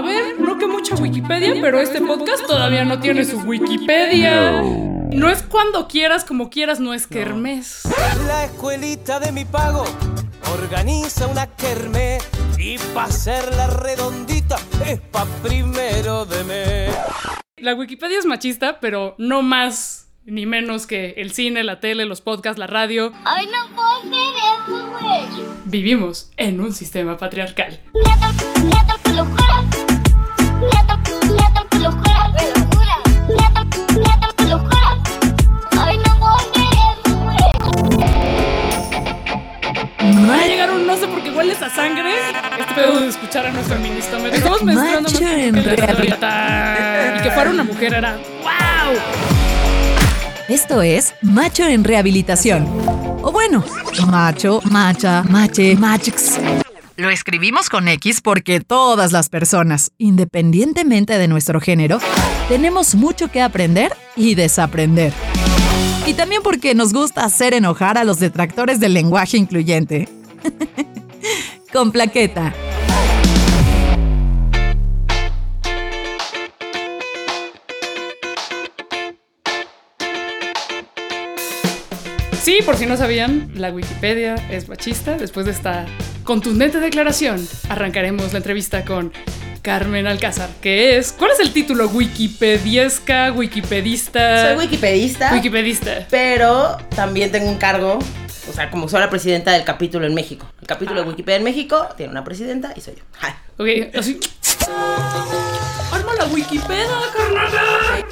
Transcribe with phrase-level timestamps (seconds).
[0.00, 4.62] a ver, no que mucha Wikipedia, pero este podcast todavía no tiene su Wikipedia.
[4.62, 7.82] No es cuando quieras, como quieras, no es kermés.
[8.26, 9.84] La escuelita de mi pago
[10.54, 12.16] organiza una kermé
[12.58, 16.94] y pa' hacerla redondita es pa' primero de mes.
[17.58, 22.22] La Wikipedia es machista, pero no más ni menos que el cine, la tele, los
[22.22, 23.12] podcasts, la radio.
[23.26, 24.12] Ay, no puedo hacer
[24.54, 25.46] eso, güey.
[25.66, 27.80] Vivimos en un sistema patriarcal.
[27.94, 28.32] Neta,
[28.64, 29.89] neta,
[40.30, 42.14] Va a llegar un no sé por qué hueles a sangre.
[42.60, 44.18] Este pedo de escuchar a nuestro ministro.
[44.26, 45.60] Estamos menstruando más Macho en que.
[47.18, 48.96] Y que fuera una mujer era ¡Wow!
[50.48, 52.64] Esto es Macho en Rehabilitación.
[53.22, 53.64] O bueno,
[54.06, 56.38] macho, macha, mache, machx.
[56.96, 61.98] Lo escribimos con X porque todas las personas, independientemente de nuestro género,
[62.48, 65.12] tenemos mucho que aprender y desaprender.
[66.06, 70.08] Y también porque nos gusta hacer enojar a los detractores del lenguaje incluyente.
[71.72, 72.52] Con plaqueta.
[82.42, 85.16] Sí, por si no sabían, la Wikipedia es machista.
[85.16, 85.86] Después de esta
[86.24, 89.12] contundente declaración, arrancaremos la entrevista con
[89.62, 91.12] Carmen Alcázar, que es...
[91.12, 91.88] ¿Cuál es el título?
[91.88, 93.32] ¿Wikipediesca?
[93.32, 94.54] ¿Wikipedista?
[94.54, 96.06] Soy wikipedista, Wikipedista.
[96.10, 97.98] pero también tengo un cargo,
[98.48, 100.50] o sea, como soy la presidenta del capítulo en México.
[100.60, 103.02] El capítulo de Wikipedia en México tiene una presidenta y soy yo.
[103.20, 103.32] Ay.
[103.58, 104.18] Ok, así...
[105.92, 108.04] ¡Arma la Wikipedia, carnal!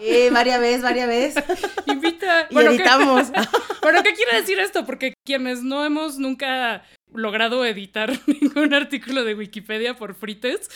[0.00, 1.44] Eh, varias veces, varias veces.
[1.86, 2.46] Invita...
[2.50, 3.28] Y ¿qué- editamos.
[3.80, 4.84] Bueno, ¿qué quiere decir esto?
[4.84, 6.82] Porque quienes no hemos nunca
[7.14, 10.68] logrado editar ningún artículo de Wikipedia por frites.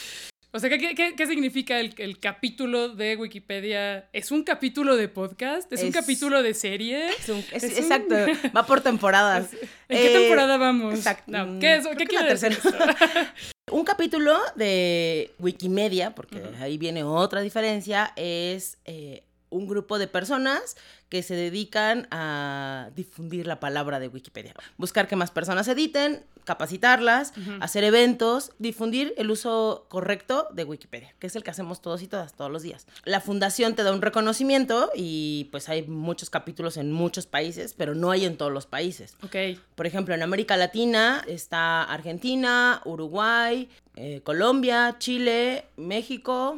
[0.55, 4.11] O sea, ¿qué, qué- qué significa el, el capítulo de Wikipedia?
[4.13, 5.73] ¿Es un capítulo de podcast?
[5.73, 7.09] ¿Es, un capítulo de serie?
[7.09, 8.15] Es un- es- un- Exacto,
[8.57, 9.51] va por temporadas.
[9.89, 10.95] ¿En qué Eh, temporada vamos?
[10.95, 11.33] exacto.
[11.33, 12.85] No, ¿Qué, es, ¿qué quiere decir tercera.
[12.93, 13.33] esto?
[13.73, 20.77] Un capítulo de Wikimedia, porque ahí viene otra diferencia, es eh, un grupo de personas
[21.13, 24.55] que se dedican a difundir la palabra de Wikipedia.
[24.79, 31.27] Buscar que más personas editen, capacitarlas, hacer eventos, difundir el uso correcto de Wikipedia, que
[31.27, 32.87] es el que hacemos todos y todas, todos los días.
[33.05, 37.95] La fundación te da un reconocimiento y pues hay muchos capítulos en muchos países, pero
[37.95, 39.15] no hay en todos los países.
[39.23, 39.61] Ok.
[39.75, 46.57] Por ejemplo, en América Latina está Argentina, Uruguay, eh, Colombia, Chile, México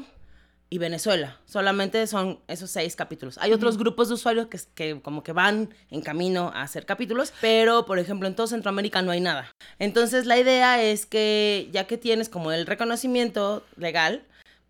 [0.70, 1.38] y Venezuela.
[1.44, 3.38] Solamente son esos seis capítulos.
[3.38, 7.32] Hay otros grupos de usuarios que, que como que van en camino a hacer capítulos,
[7.40, 9.50] pero por ejemplo en todo Centroamérica no hay nada.
[9.78, 14.24] Entonces la idea es que ya que tienes como el reconocimiento legal,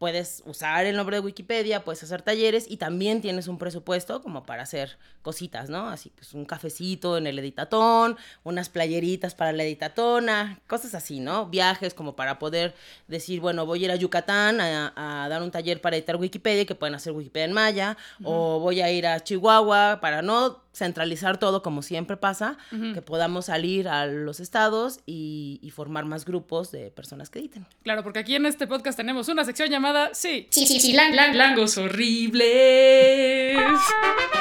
[0.05, 4.45] puedes usar el nombre de Wikipedia, puedes hacer talleres y también tienes un presupuesto como
[4.45, 5.89] para hacer cositas, ¿no?
[5.89, 11.47] Así pues un cafecito en el editatón, unas playeritas para la editatona, cosas así, ¿no?
[11.47, 12.75] Viajes como para poder
[13.09, 16.67] decir, bueno, voy a ir a Yucatán a, a dar un taller para editar Wikipedia,
[16.67, 21.39] que pueden hacer Wikipedia en Maya, o voy a ir a Chihuahua para no centralizar
[21.39, 22.59] todo como siempre pasa,
[22.95, 27.65] que podamos salir a los estados y, y formar más grupos de personas que editen.
[27.85, 31.15] Claro, porque aquí en este podcast tenemos una sección llamada Sí, sí, sí, sí, lang,
[31.15, 33.59] lang, langos horribles.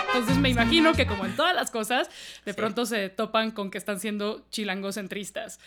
[0.08, 2.10] Entonces me imagino que como en todas las cosas,
[2.46, 5.60] de pronto se topan con que están siendo chilangocentristas.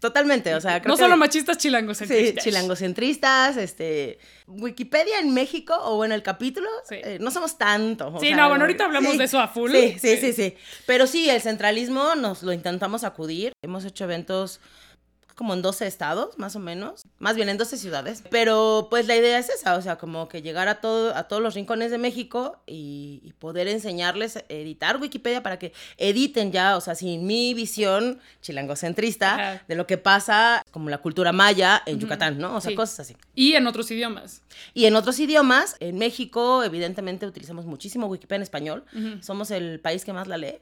[0.00, 2.42] Totalmente, o sea, creo No que- solo machistas, Sí, chilangocentristas.
[2.42, 4.18] chilangocentristas, este,
[4.48, 6.96] Wikipedia en México, o bueno, el capítulo, Sí.
[7.04, 8.08] eh, no somos tanto.
[8.08, 9.70] o Sí, sea, no, bueno, ahorita hablamos sí, de eso a full.
[9.70, 10.11] Sí, Sí.
[10.16, 10.56] Sí, sí, sí.
[10.86, 13.52] Pero sí, el centralismo nos lo intentamos acudir.
[13.62, 14.60] Hemos hecho eventos
[15.34, 17.02] como en 12 estados, más o menos.
[17.18, 18.22] Más bien en 12 ciudades.
[18.30, 21.42] Pero pues la idea es esa, o sea, como que llegar a, todo, a todos
[21.42, 26.76] los rincones de México y, y poder enseñarles a editar Wikipedia para que editen ya,
[26.76, 29.62] o sea, sin mi visión chilangocentrista Ajá.
[29.66, 32.56] de lo que pasa como la cultura maya en Yucatán, ¿no?
[32.56, 32.76] O sea, Sí.
[32.76, 33.16] cosas así.
[33.34, 34.42] Y en otros idiomas.
[34.74, 38.84] Y en otros idiomas, en México, evidentemente utilizamos muchísimo Wikipedia en español.
[39.20, 40.58] Somos el país que más la lee.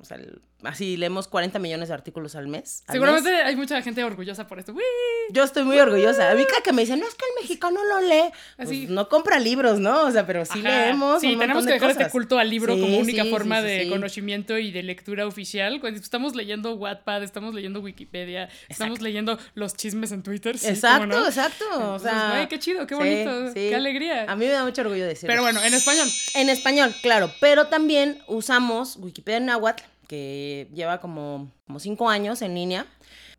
[0.00, 2.82] O sea, el- así leemos 40 millones de artículos al mes.
[2.86, 3.42] al Seguramente mes.
[3.44, 4.72] hay mucha gente orgullosa por esto.
[4.72, 4.82] ¡Uy!
[5.30, 6.30] Yo estoy muy orgullosa.
[6.30, 8.30] A mí cada que me dicen, no, es que el mexicano no lee.
[8.56, 8.86] Pues Así.
[8.88, 10.04] no compra libros, ¿no?
[10.04, 10.68] O sea, pero sí Ajá.
[10.68, 11.20] leemos.
[11.20, 12.12] Sí, un tenemos que de dejar este cosas.
[12.12, 15.80] culto al libro Sí, como única sí, forma sí, de conocimiento y de lectura oficial.
[15.80, 20.54] Cuando estamos leyendo Wattpad, estamos leyendo Wikipedia, estamos leyendo los chismes en Twitter.
[20.56, 21.26] exacto, ¿cómo no?
[21.26, 21.64] exacto.
[21.70, 24.24] O Entonces, sea, güey, qué chido, qué bonito, qué alegría.
[24.30, 25.32] A mí me da mucho orgullo decirlo.
[25.32, 26.08] Pero bueno, en español.
[26.34, 32.42] En español, claro, pero también usamos Wikipedia en náhuatl, que lleva como, como cinco años
[32.42, 32.86] en línea.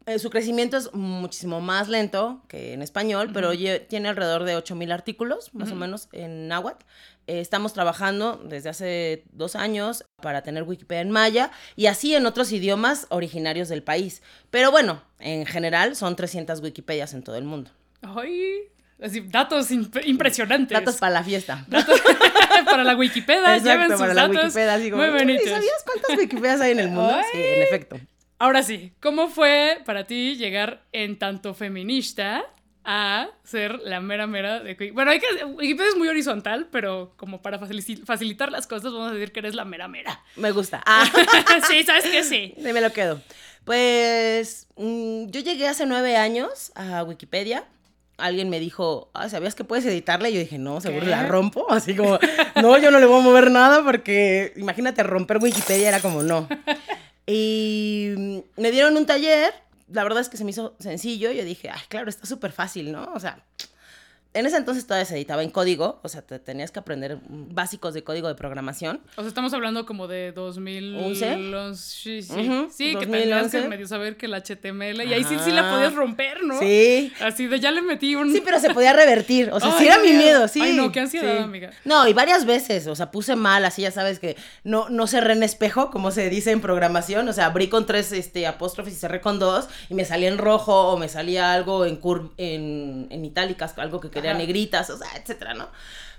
[0.05, 3.51] Eh, su crecimiento es muchísimo más lento que en español, pero
[3.87, 6.85] tiene alrededor de 8.000 artículos, más o menos, en náhuatl.
[7.27, 12.25] Eh, estamos trabajando desde hace dos años para tener Wikipedia en maya y así en
[12.25, 14.21] otros idiomas originarios del país.
[14.49, 17.71] Pero bueno, en general son 300 Wikipedias en todo el mundo.
[18.01, 20.77] Ay, así, datos imp- impresionantes.
[20.77, 21.65] Datos para la fiesta.
[22.65, 24.37] para la Wikipedia, lleven sus para la datos.
[24.43, 24.73] Wikipedia.
[24.75, 25.49] así como, muy "Uy, bonitos.
[25.49, 27.15] ¿Sabías cuántas Wikipedias hay en el mundo?
[27.31, 27.99] Sí, en efecto.
[28.39, 32.43] Ahora sí, ¿cómo fue para ti llegar en tanto feminista
[32.85, 37.13] a ser la mera mera de Wiki- Bueno, hay que, Wikipedia es muy horizontal, pero
[37.15, 40.19] como para facili- facilitar las cosas, vamos a decir que eres la mera mera.
[40.35, 40.83] Me gusta.
[40.85, 41.05] Ah.
[41.69, 42.53] sí, sabes que sí.
[42.57, 43.21] Sí, me lo quedo.
[43.63, 47.63] Pues mm, yo llegué hace nueve años a Wikipedia.
[48.23, 50.29] Alguien me dijo, ah, ¿sabías que puedes editarla?
[50.29, 51.11] Y yo dije, no, seguro ¿Qué?
[51.11, 51.65] la rompo.
[51.69, 52.17] Así como,
[52.61, 56.47] no, yo no le voy a mover nada porque imagínate romper Wikipedia, era como, no.
[57.27, 59.53] Y me dieron un taller.
[59.91, 61.31] La verdad es que se me hizo sencillo.
[61.33, 63.11] Yo dije, ay, claro, está súper fácil, ¿no?
[63.13, 63.43] O sea,
[64.33, 65.99] en ese entonces todavía se editaba en código.
[66.03, 69.01] O sea, te tenías que aprender básicos de código de programación.
[69.15, 71.75] O sea, estamos hablando como de 2011.
[71.75, 72.33] Sí, sí.
[72.33, 73.67] Ujú, sí, que tenías que 2011.
[73.69, 75.03] medio saber que el HTML.
[75.05, 76.59] Y ahí sí, sí la podías romper, ¿no?
[76.59, 77.11] Sí.
[77.21, 78.31] Así de ya le metí un.
[78.31, 79.49] Sí, pero se podía revertir.
[79.51, 80.23] O sea, sí era mi miedo.
[80.23, 80.61] miedo, sí.
[80.61, 81.43] Ay, no, qué ansiedad, Sí.
[81.43, 81.71] amiga.
[81.85, 85.33] No, y varias veces, o sea, puse mal, así ya sabes que no, no cerré
[85.33, 87.27] en espejo, como se dice en programación.
[87.27, 90.37] O sea, abrí con tres este, apóstrofes y cerré con dos, y me salía en
[90.37, 94.37] rojo o me salía algo en, cur en, en itálicas, algo que quería Ajá.
[94.37, 95.69] negritas, o sea, etcétera, ¿no?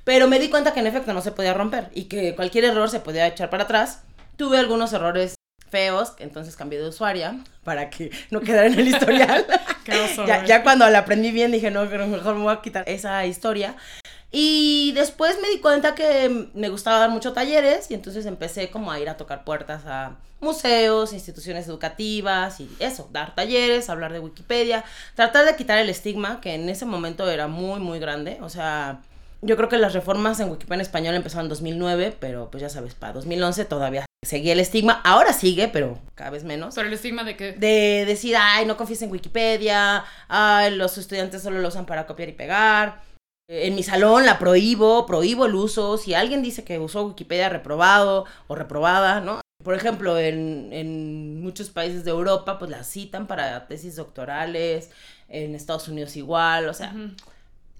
[0.04, 2.90] Pero me di cuenta que en efecto no se podía romper y que cualquier error
[2.90, 4.02] se podía echar para atrás.
[4.36, 5.34] Tuve algunos errores
[5.70, 9.46] feos, entonces cambié de usuaria para que no quedara en el historial.
[10.26, 13.26] Ya, ya cuando la aprendí bien dije, no, pero mejor me voy a quitar esa
[13.26, 13.76] historia.
[14.36, 18.90] Y después me di cuenta que me gustaba dar muchos talleres y entonces empecé como
[18.90, 24.18] a ir a tocar puertas a museos, instituciones educativas y eso, dar talleres, hablar de
[24.18, 24.84] Wikipedia,
[25.14, 28.38] tratar de quitar el estigma que en ese momento era muy, muy grande.
[28.40, 29.02] O sea,
[29.40, 32.68] yo creo que las reformas en Wikipedia en español empezaron en 2009, pero pues ya
[32.68, 35.00] sabes, para 2011 todavía seguía el estigma.
[35.04, 37.52] Ahora sigue, pero cada vez menos Pero el estigma de que.
[37.52, 42.30] de decir, ay, no confíes en Wikipedia, ay, los estudiantes solo lo usan para copiar
[42.30, 43.13] y pegar.
[43.48, 45.98] En mi salón la prohíbo, prohíbo el uso.
[45.98, 49.40] Si alguien dice que usó Wikipedia reprobado o reprobada, ¿no?
[49.62, 54.90] Por ejemplo, en, en muchos países de Europa, pues la citan para tesis doctorales,
[55.28, 56.94] en Estados Unidos igual, o sea,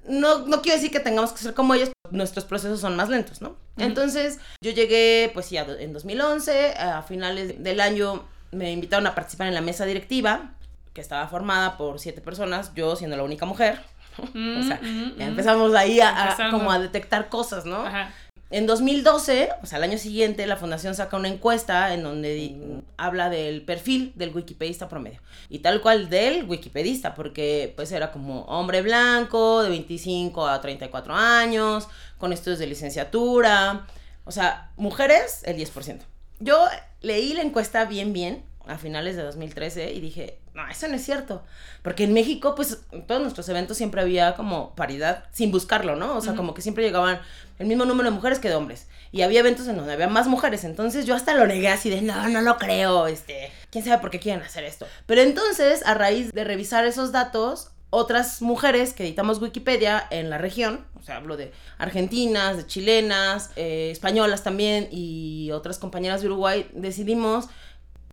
[0.07, 3.41] no, no quiero decir que tengamos que ser como ellos, nuestros procesos son más lentos,
[3.41, 3.57] ¿no?
[3.77, 9.49] Entonces, yo llegué, pues sí, en 2011, a finales del año me invitaron a participar
[9.49, 10.55] en la mesa directiva,
[10.93, 13.81] que estaba formada por siete personas, yo siendo la única mujer.
[14.61, 17.87] o sea, Mm, ya mm, empezamos ahí a, como a detectar cosas, ¿no?
[17.87, 18.13] Ajá.
[18.51, 23.29] En 2012, o sea, el año siguiente, la fundación saca una encuesta en donde habla
[23.29, 25.21] del perfil del wikipedista promedio.
[25.49, 31.15] Y tal cual del wikipedista, porque pues era como hombre blanco, de 25 a 34
[31.17, 33.87] años, con estudios de licenciatura.
[34.25, 36.03] O sea, mujeres, el 10%.
[36.39, 36.65] Yo
[37.01, 41.05] leí la encuesta bien, bien, a finales de 2013, y dije, no, eso no es
[41.05, 41.43] cierto.
[41.83, 46.17] Porque en México, pues, en todos nuestros eventos siempre había como paridad, sin buscarlo, ¿no?
[46.17, 47.21] O sea, como que siempre llegaban
[47.59, 48.87] el mismo número de mujeres que de hombres.
[49.13, 50.65] Y había eventos en donde había más mujeres.
[50.65, 54.11] Entonces yo hasta lo negué así de, no, no lo creo, este, quién sabe por
[54.11, 54.87] qué quieren hacer esto.
[55.07, 60.39] Pero entonces, a raíz de revisar esos datos, otras mujeres que editamos Wikipedia en la
[60.39, 66.27] región, o sea, hablo de argentinas, de chilenas, eh, españolas también y otras compañeras de
[66.27, 67.47] Uruguay, decidimos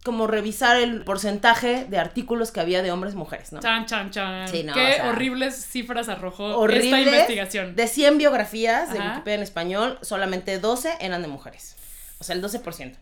[0.03, 3.59] como revisar el porcentaje de artículos que había de hombres y mujeres, ¿no?
[3.59, 4.47] Chan, chan, chan.
[4.47, 6.85] Sí, no, Qué o sea, horribles cifras arrojó Horribles.
[6.85, 7.75] esta investigación.
[7.75, 9.09] De 100 biografías de Ajá.
[9.09, 11.75] Wikipedia en español, solamente 12 eran de mujeres.
[12.19, 12.95] O sea, el 12%.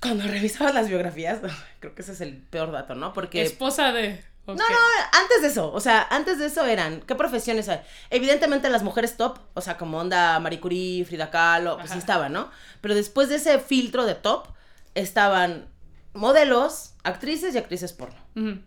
[0.00, 1.40] Cuando revisabas las biografías,
[1.80, 3.12] creo que ese es el peor dato, ¿no?
[3.12, 3.42] Porque...
[3.42, 4.22] Esposa de.
[4.46, 4.62] No, no,
[5.10, 7.80] antes de eso, o sea, antes de eso eran, ¿qué profesiones hay?
[8.10, 12.32] Evidentemente las mujeres top, o sea, como onda Marie Curie, Frida Kahlo, pues sí estaban,
[12.32, 12.48] ¿no?
[12.80, 14.46] Pero después de ese filtro de top,
[14.94, 15.66] estaban
[16.16, 18.16] modelos, actrices y actrices porno.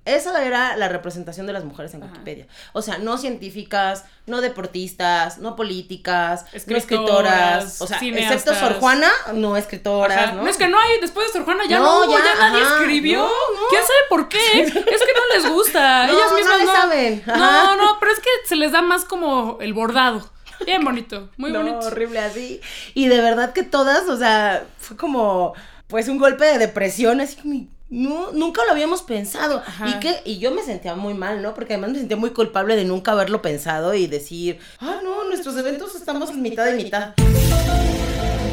[0.05, 2.11] Esa era la representación de las mujeres en Ajá.
[2.11, 2.47] Wikipedia.
[2.73, 7.81] O sea, no científicas, no deportistas, no políticas, no Escritoras, escritoras.
[7.81, 8.35] O sea, cineastas.
[8.37, 10.33] excepto Sor Juana, no escritoras.
[10.33, 10.43] ¿no?
[10.43, 12.61] No, es que no hay, después de Sor Juana ya no, No, ya, ya, nadie
[12.63, 12.75] ajá.
[12.77, 13.19] escribió.
[13.23, 13.29] No.
[13.69, 14.61] ¿Quién sabe por qué?
[14.61, 16.05] Es que no les gusta.
[16.09, 16.71] Ellas mismas no.
[16.73, 17.23] saben.
[17.27, 17.75] No, Ajá.
[17.75, 20.27] no, pero es que se les da más como el bordado.
[20.65, 21.87] Bien bonito, muy no, bonito.
[21.87, 22.59] horrible así.
[22.93, 25.53] Y de verdad que todas, o sea, fue como,
[25.89, 29.57] pues un golpe de depresión, así como, no, nunca lo habíamos pensado.
[29.65, 29.89] Ajá.
[29.89, 31.55] Y que, y yo me sentía muy mal, ¿no?
[31.55, 35.57] Porque además me sentía muy culpable de nunca haberlo pensado y decir, ah, no, nuestros
[35.57, 37.15] eventos estamos mitad y mitad.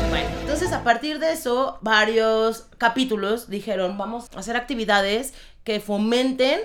[0.08, 6.60] Bueno, entonces a partir de eso, varios capítulos dijeron, vamos a hacer actividades que fomenten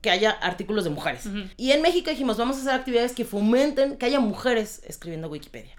[0.00, 1.24] que haya artículos de mujeres.
[1.56, 5.74] Y en México dijimos, vamos a hacer actividades que fomenten que haya mujeres escribiendo Wikipedia.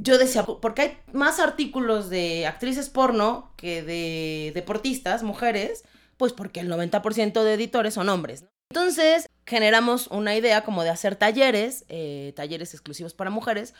[0.00, 5.84] Yo decía, ¿por qué hay más artículos de actrices porno que de deportistas, mujeres?
[6.16, 8.42] Pues porque el 90% de editores son hombres.
[8.42, 8.48] ¿no?
[8.70, 13.74] Entonces generamos una idea como de hacer talleres, eh, talleres exclusivos para mujeres,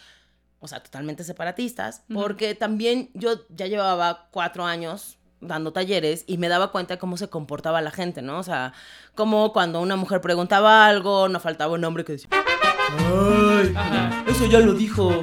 [0.61, 6.49] o sea, totalmente separatistas, porque también yo ya llevaba cuatro años dando talleres y me
[6.49, 8.39] daba cuenta de cómo se comportaba la gente, ¿no?
[8.39, 8.73] O sea,
[9.15, 13.73] como cuando una mujer preguntaba algo, no faltaba un hombre que decía, ¡ay!
[13.77, 14.25] Ajá.
[14.27, 15.21] Eso ya lo dijo.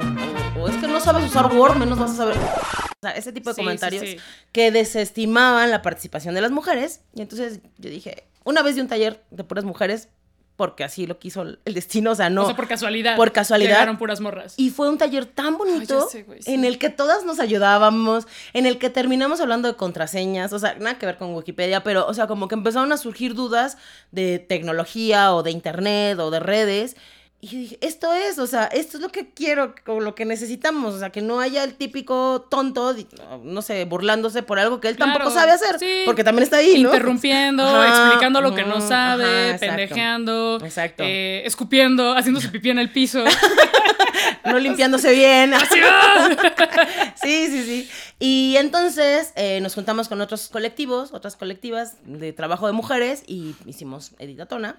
[0.58, 2.36] O, es que no sabes usar Word, menos vas a saber.
[2.36, 4.16] O sea, ese tipo de Sí, comentarios sí.
[4.52, 7.00] que desestimaban la participación de las mujeres.
[7.14, 10.08] Y entonces yo dije, una vez de un taller de puras mujeres,
[10.56, 12.44] porque así lo quiso el destino, o sea, no.
[12.44, 13.16] O sea, por casualidad.
[13.16, 13.72] Por casualidad.
[13.72, 14.54] Llegaron puras morras.
[14.56, 16.54] Y fue un taller tan bonito ya sé, güey, sí.
[16.54, 20.74] en el que todas nos ayudábamos, en el que terminamos hablando de contraseñas, o sea,
[20.76, 23.76] nada que ver con Wikipedia, pero, o sea, como que empezaron a surgir dudas
[24.12, 26.96] de tecnología o de internet o de redes.
[27.38, 30.24] Y yo dije, esto es, o sea, esto es lo que quiero, o lo que
[30.24, 32.96] necesitamos, o sea, que no haya el típico tonto,
[33.42, 36.02] no sé, burlándose por algo que él tampoco sabe hacer, sí.
[36.06, 36.88] porque también está ahí, ¿no?
[36.88, 39.66] Interrumpiendo, Ajá, explicando lo que no sabe, ajá, exacto.
[39.66, 41.04] pendejeando, Exacto.
[41.06, 43.22] eh, escupiendo, haciéndose pipí en el piso.
[44.44, 45.52] no limpiándose bien.
[47.22, 47.90] Sí, sí, sí.
[48.18, 53.54] Y entonces eh, nos juntamos con otros colectivos, otras colectivas de trabajo de mujeres y
[53.66, 54.76] hicimos Editatona,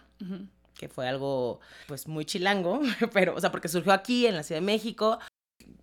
[0.78, 2.82] que fue algo pues muy chilango,
[3.14, 5.20] pero, o sea, porque surgió aquí en la Ciudad de México.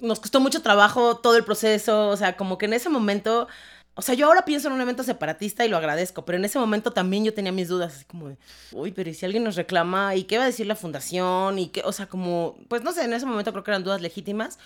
[0.01, 3.49] Nos costó mucho trabajo todo el proceso, o sea, como que en ese momento,
[3.95, 6.59] o sea, yo ahora pienso en un evento separatista y lo agradezco, pero en ese
[6.59, 8.39] momento también yo tenía mis dudas, así como de,
[8.73, 10.15] uy, pero ¿y si alguien nos reclama?
[10.15, 11.59] ¿Y qué va a decir la fundación?
[11.59, 14.01] Y qué, o sea, como, pues no sé, en ese momento creo que eran dudas
[14.01, 14.59] legítimas,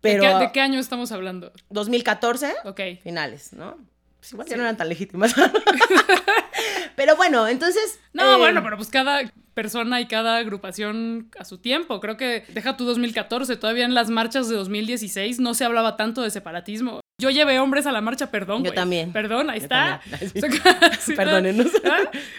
[0.00, 0.22] pero...
[0.24, 1.52] ¿De, qué, de qué año estamos hablando?
[1.70, 2.80] 2014, Ok.
[3.02, 3.76] finales, ¿no?
[4.18, 4.50] Pues igual Sí.
[4.52, 5.34] ya no eran tan legítimas.
[6.96, 7.98] pero bueno, entonces.
[8.12, 9.22] No, eh, bueno, pero pues cada
[9.60, 12.00] persona y cada agrupación a su tiempo.
[12.00, 16.22] Creo que deja tu 2014, todavía en las marchas de 2016 no se hablaba tanto
[16.22, 16.99] de separatismo.
[17.20, 18.64] Yo llevé hombres a la marcha, perdón.
[18.64, 19.12] Yo también.
[19.12, 20.00] Perdón, ahí Yo está.
[21.00, 21.68] sí, Perdónenos.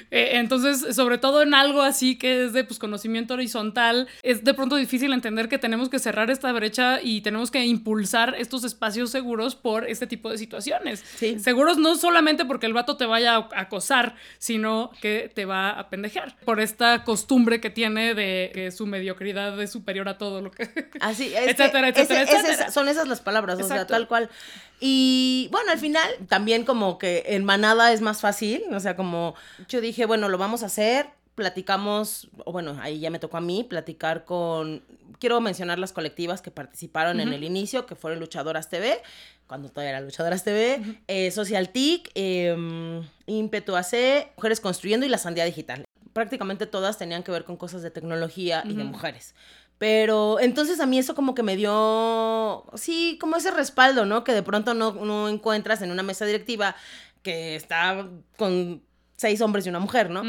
[0.10, 4.54] Eh, entonces, sobre todo en algo así que es de pues, conocimiento horizontal, es de
[4.54, 9.10] pronto difícil entender que tenemos que cerrar esta brecha y tenemos que impulsar estos espacios
[9.12, 11.04] seguros por este tipo de situaciones.
[11.16, 11.40] Sí.
[11.40, 15.90] Seguros no solamente porque el vato te vaya a acosar, sino que te va a
[15.90, 16.36] pendejear.
[16.44, 20.70] Por esta costumbre que tiene de que su mediocridad es superior a todo lo que...
[21.00, 24.30] Así, es que Etcétera, etcétera, ese- son esas las palabras, o sea, tal cual.
[24.84, 29.36] Y bueno, al final también como que en manada es más fácil, o sea, como
[29.70, 33.42] yo dije, bueno, lo vamos a hacer, platicamos, o bueno, ahí ya me tocó a
[33.42, 34.84] mí platicar con,
[35.20, 39.00] quiero mencionar las colectivas que participaron en el inicio, que fueron Luchadoras TV,
[39.46, 45.20] cuando todavía era Luchadoras TV, eh, Social TIC, eh, Impetu AC, Mujeres Construyendo y La
[45.20, 45.86] Sandía Digital.
[46.12, 49.36] Prácticamente todas tenían que ver con cosas de tecnología y de mujeres.
[49.82, 54.24] Pero entonces a mí eso como que me dio, sí, como ese respaldo, ¿no?
[54.24, 56.76] Que de pronto no, no encuentras en una mesa directiva
[57.24, 58.08] que está
[58.38, 58.84] con
[59.18, 60.22] seis hombres y una mujer, ¿no?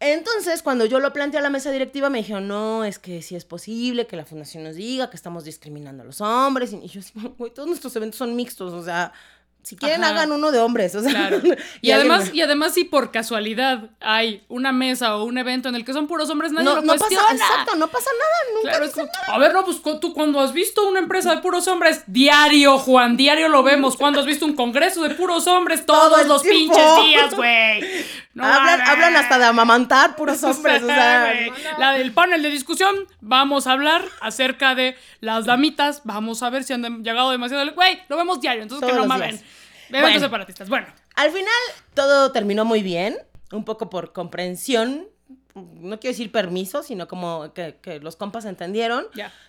[0.00, 3.36] Entonces, cuando yo lo planteé a la mesa directiva, me dijeron, no, es que sí
[3.36, 6.74] es posible que la fundación nos diga que estamos discriminando a los hombres.
[6.74, 9.14] Y yo así, güey, todos nuestros eventos son mixtos, o sea,
[9.62, 10.12] si quieren Ajá.
[10.12, 11.10] hagan uno de hombres, o sea.
[11.28, 11.40] Claro.
[11.80, 15.84] Y, además, y además, si por casualidad hay una mesa o un evento en el
[15.84, 17.32] que son puros hombres, nadie no, lo no pasa, cuestiona.
[17.32, 20.86] exacto, no pasa nada, nunca Claro, es a ver, no, pues tú cuando has visto
[20.88, 23.96] una empresa de puros hombres, diario, Juan, diario lo vemos.
[23.96, 26.74] Cuando has visto un congreso de puros hombres, Todo todos los tiempo.
[26.74, 27.84] pinches días, güey.
[28.34, 31.34] No hablan, hablan hasta de amamantar puros hombres, o sea.
[31.34, 31.78] No, no.
[31.78, 36.02] La del panel de discusión, vamos a hablar acerca de las damitas.
[36.04, 37.70] Vamos a ver si han llegado demasiado.
[37.74, 39.40] Güey, lo vemos diario, entonces que Todos no los mamen.
[39.90, 40.20] Bueno.
[40.20, 40.68] separatistas.
[40.68, 40.86] Bueno,
[41.16, 41.52] Al final
[41.94, 43.18] todo terminó muy bien,
[43.50, 45.06] un poco por comprensión,
[45.54, 49.06] no quiero decir permiso, sino como que, que los compas entendieron.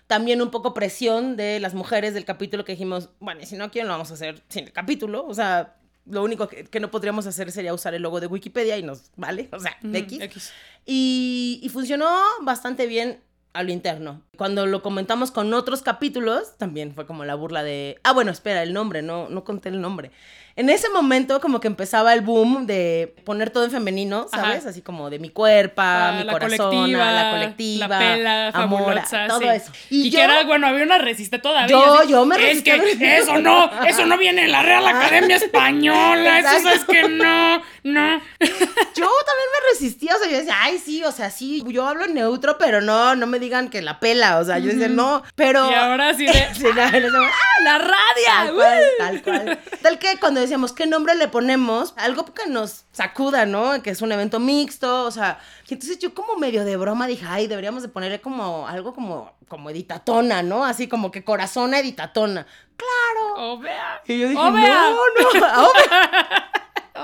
[0.07, 3.71] También un poco presión de las mujeres del capítulo que dijimos, bueno, y si no
[3.71, 5.75] quieren lo vamos a hacer sin el capítulo, o sea,
[6.05, 9.11] lo único que, que no podríamos hacer sería usar el logo de Wikipedia y nos
[9.15, 10.21] vale, o sea, X.
[10.21, 10.53] X.
[10.85, 12.09] Y, y funcionó
[12.41, 13.21] bastante bien
[13.53, 14.21] a lo interno.
[14.35, 18.63] Cuando lo comentamos con otros capítulos, también fue como la burla de, ah, bueno, espera,
[18.63, 20.11] el nombre, no, no conté el nombre.
[20.55, 24.59] En ese momento como que empezaba el boom de poner todo en femenino, ¿sabes?
[24.59, 24.69] Ajá.
[24.69, 29.47] Así como de mi cuerpo, Ah, mi corazón, la colectiva, la pela, amor, todo sí.
[29.47, 29.71] eso.
[29.89, 31.67] Y, yo, que era, bueno, había una resiste todavía.
[31.75, 34.61] Yo- así, yo me Es resistí ver- que eso no, eso no viene en la
[34.61, 38.21] Real Academia Española, eso es que no, no.
[38.39, 42.05] yo también me resistía, o sea, yo decía, ay, sí, o sea, sí, yo hablo
[42.05, 45.23] en neutro, pero no, no me digan que la pela, o sea, yo decía, no,
[45.35, 45.69] pero...
[45.69, 48.53] Y ahora sí de, Sí, no, no, no, ¡ah, la Tal radia!
[48.53, 49.59] cual, tal cual.
[49.81, 51.93] Tal que cuando decíamos, ¿qué nombre le ponemos?
[51.97, 53.81] Algo que nos sacuda, ¿no?
[53.81, 57.25] Que es un evento mixto, o sea, y entonces yo como medio de broma dije,
[57.27, 60.65] ay, deberíamos de ponerle como algo como, como editatona, ¿no?
[60.65, 62.45] Así como que corazón editatona.
[62.77, 63.57] Claro.
[63.59, 64.01] Vea.
[64.05, 64.91] Y yo dije, vea.
[64.91, 66.51] no, no, ah,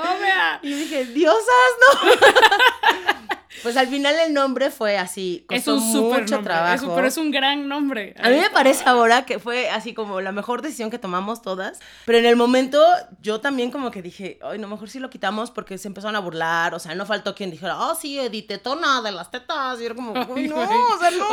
[0.04, 0.60] oh.
[0.62, 1.46] Y dije, diosas,
[1.82, 3.29] no.
[3.64, 6.54] Pues al final el nombre fue así, Es costó un súper mucho nombre.
[6.54, 6.76] trabajo.
[6.76, 8.16] es un- pero es un gran nombre.
[8.22, 11.80] A mí me parece ahora que fue así como la mejor decisión que tomamos todas,
[12.06, 12.84] pero en el momento
[13.22, 16.20] yo también como que dije, ay, no, mejor sí lo quitamos porque se empezaron a
[16.20, 19.96] burlar, o sea, no faltó quien dijera, oh, sí, editetona de las tetas, y era
[19.96, 21.26] como, Ay, "Uy, no, o sea, no.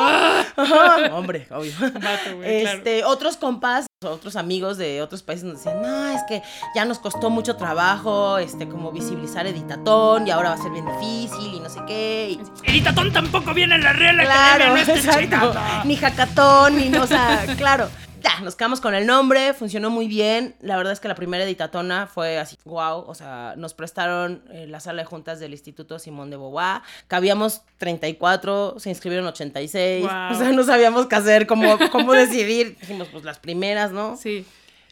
[0.63, 1.73] Ajá, Hombre, obvio.
[1.81, 2.79] Vato, güey, claro.
[2.79, 6.43] Este, otros compas, otros amigos de otros países nos decían, no, es que
[6.75, 10.85] ya nos costó mucho trabajo, este, como visibilizar Editatón y ahora va a ser bien
[10.87, 12.16] difícil y no sé qué.
[12.31, 15.55] Y- Editatón tampoco viene en la Real Claro, Academia, no esté exacto.
[15.85, 17.89] Ni jacatón, ni, no, o sea, claro.
[18.23, 20.57] Ya, nos quedamos con el nombre, funcionó muy bien.
[20.61, 23.05] La verdad es que la primera editatona fue así, wow.
[23.07, 26.81] O sea, nos prestaron eh, la sala de juntas del Instituto Simón de Beauvoir.
[27.07, 30.03] Cabíamos 34, se inscribieron 86.
[30.03, 30.33] Guau.
[30.35, 32.77] O sea, no sabíamos qué hacer, cómo, cómo decidir.
[32.81, 34.17] Dijimos, pues las primeras, ¿no?
[34.17, 34.45] Sí.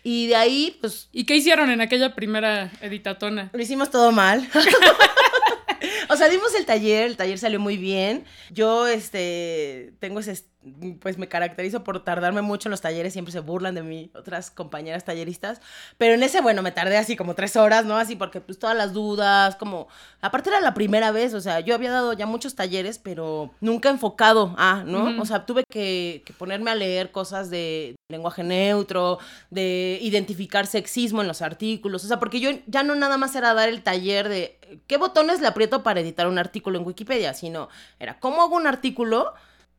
[0.05, 3.49] Y de ahí, pues ¿Y qué hicieron en aquella primera editatona?
[3.53, 4.47] Lo hicimos todo mal.
[6.09, 8.25] o sea, dimos el taller, el taller salió muy bien.
[8.51, 10.45] Yo, este, tengo ese,
[11.01, 14.51] pues me caracterizo por tardarme mucho en los talleres, siempre se burlan de mí, otras
[14.51, 15.61] compañeras talleristas.
[15.99, 17.97] Pero en ese, bueno, me tardé así como tres horas, ¿no?
[17.97, 19.89] Así porque pues todas las dudas, como,
[20.21, 23.91] aparte era la primera vez, o sea, yo había dado ya muchos talleres, pero nunca
[23.91, 25.11] enfocado a, ¿no?
[25.11, 25.23] Ujú.
[25.23, 29.19] O sea, tuve que, que ponerme a leer cosas de lenguaje neutro,
[29.51, 33.55] de identificar sexismo en los artículos, o sea, porque yo ya no nada más era
[33.55, 37.69] dar el taller de qué botones le aprieto para editar un artículo en Wikipedia, sino
[37.99, 39.35] era cómo hago un artículo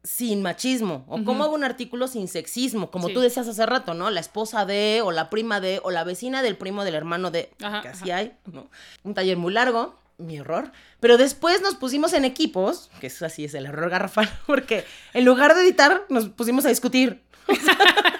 [0.06, 1.44] sin machismo o cómo Ujú.
[1.44, 3.14] hago un artículo sin sexismo, como Sí.
[3.16, 4.10] tú decías hace rato, ¿no?
[4.12, 7.52] La esposa de o la prima de o la vecina del primo del hermano de,
[7.62, 7.98] Ajá, que ajá.
[8.02, 8.70] así hay, ¿no?
[9.04, 10.72] Un taller muy largo, mi error,
[11.02, 15.26] pero después nos pusimos en equipos, que eso así es el error garrafal, porque en
[15.26, 17.22] lugar de editar nos pusimos a discutir.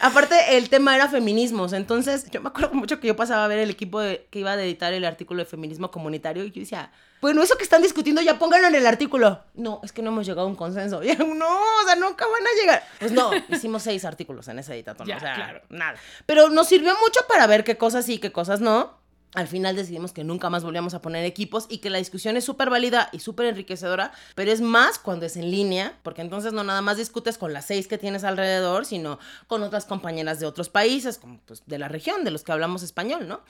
[0.00, 3.58] Aparte, el tema era feminismos, entonces yo me acuerdo mucho que yo pasaba a ver
[3.58, 6.92] el equipo de- que iba a editar el artículo de feminismo comunitario y yo decía,
[7.20, 9.42] bueno, eso que están discutiendo ya pónganlo en el artículo.
[9.54, 11.02] No, es que no hemos llegado a un consenso.
[11.02, 12.84] Y yo, no, o sea, nunca van a llegar.
[13.00, 15.62] Pues no, hicimos seis artículos en ese editatón, Ya, o sea, claro.
[15.68, 15.98] nada.
[16.26, 18.97] Pero nos sirvió mucho para ver qué cosas sí, qué cosas no.
[19.34, 22.44] Al final decidimos que nunca más volvíamos a poner equipos y que la discusión es
[22.44, 26.64] súper válida y súper enriquecedora, pero es más cuando es en línea, porque entonces no
[26.64, 30.70] nada más discutes con las seis que tienes alrededor, sino con otras compañeras de otros
[30.70, 33.42] países, pues de la región, de los que hablamos español, ¿no?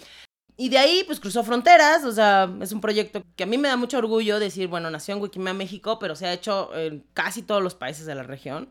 [0.61, 3.69] Y de ahí, pues cruzó fronteras, o sea, es un proyecto que a mí me
[3.69, 7.43] da mucho orgullo decir, bueno, nació en Wikimedia México, pero se ha hecho en casi
[7.43, 8.69] todos los países de la región,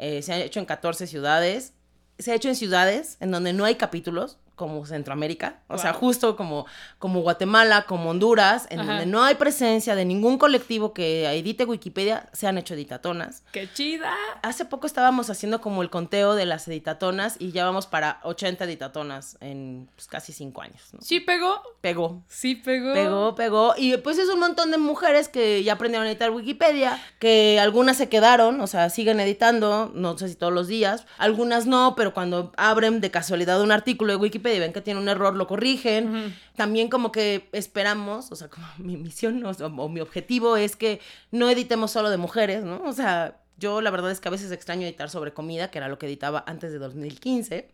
[0.00, 1.74] Eh, se ha hecho en 14 ciudades,
[2.18, 6.36] se ha hecho en ciudades en donde no hay capítulos, como Centroamérica, o sea, justo
[6.36, 6.66] como,
[6.98, 8.90] como Guatemala, como Honduras, en Ajá.
[8.90, 13.44] donde no hay presencia de ningún colectivo que edite Wikipedia, se han hecho editatonas.
[13.52, 14.12] ¡Qué chida!
[14.42, 18.64] Hace poco estábamos haciendo como el conteo de las editatonas y ya vamos para 80
[18.64, 20.82] editatonas en pues, casi 5 años.
[20.92, 21.00] ¿no?
[21.00, 21.62] ¿Sí pegó?
[21.80, 22.22] Pegó.
[22.28, 22.92] Sí pegó.
[22.92, 23.74] Pegó, pegó.
[23.76, 27.96] Y pues es un montón de mujeres que ya aprendieron a editar Wikipedia, que algunas
[27.96, 32.12] se quedaron, o sea, siguen editando, no sé si todos los días, algunas no, pero
[32.12, 35.46] cuando abren de casualidad un artículo de Wikipedia y ven que tiene un error, lo
[35.46, 36.34] corrigen.
[36.56, 41.00] También como que esperamos, o sea, como mi misión o, o mi objetivo es que
[41.30, 42.82] no editemos solo de mujeres, ¿no?
[42.84, 45.88] O sea, yo la verdad es que a veces extraño editar sobre comida, que era
[45.88, 47.68] lo que editaba antes de 2015.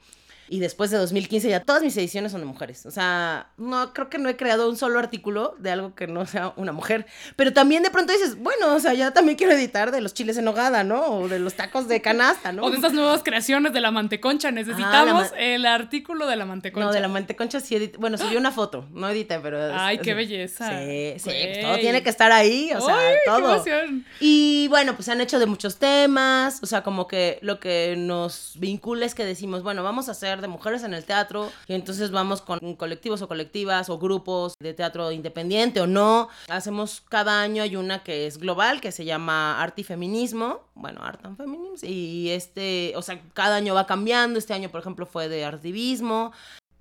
[0.49, 2.85] Y después de 2015 ya todas mis ediciones son de mujeres.
[2.87, 6.27] O sea, no creo que no he creado un solo artículo de algo que no
[6.27, 7.07] sea una mujer.
[7.37, 10.37] Pero también de pronto dices, bueno, o sea, ya también quiero editar de los chiles
[10.37, 11.03] en nogada, ¿no?
[11.07, 12.65] O de los tacos de canasta, ¿no?
[12.65, 14.51] O de estas nuevas creaciones de la manteconcha.
[14.51, 16.87] Necesitamos ma- el artículo de la manteconcha.
[16.87, 17.99] No, de la manteconcha sí edité.
[17.99, 19.67] Bueno, subí una foto, no edité, pero.
[19.69, 20.69] es- Ay, qué es- belleza.
[20.79, 23.55] Sí, sí, pues todo tiene que estar ahí, o sea, Ay, qué todo.
[23.55, 24.05] emoción.
[24.21, 27.95] Y bueno, pues se han hecho de muchos temas, o sea, como que lo que
[27.97, 31.75] nos vincula es que decimos, bueno, vamos a hacer de mujeres en el teatro, y
[31.75, 36.29] entonces vamos con colectivos o colectivas o grupos de teatro independiente o no.
[36.49, 41.25] Hacemos cada año, hay una que es global, que se llama Arte Feminismo, bueno, Art
[41.25, 45.29] and Feminism, y este, o sea, cada año va cambiando, este año, por ejemplo, fue
[45.29, 46.33] de artivismo.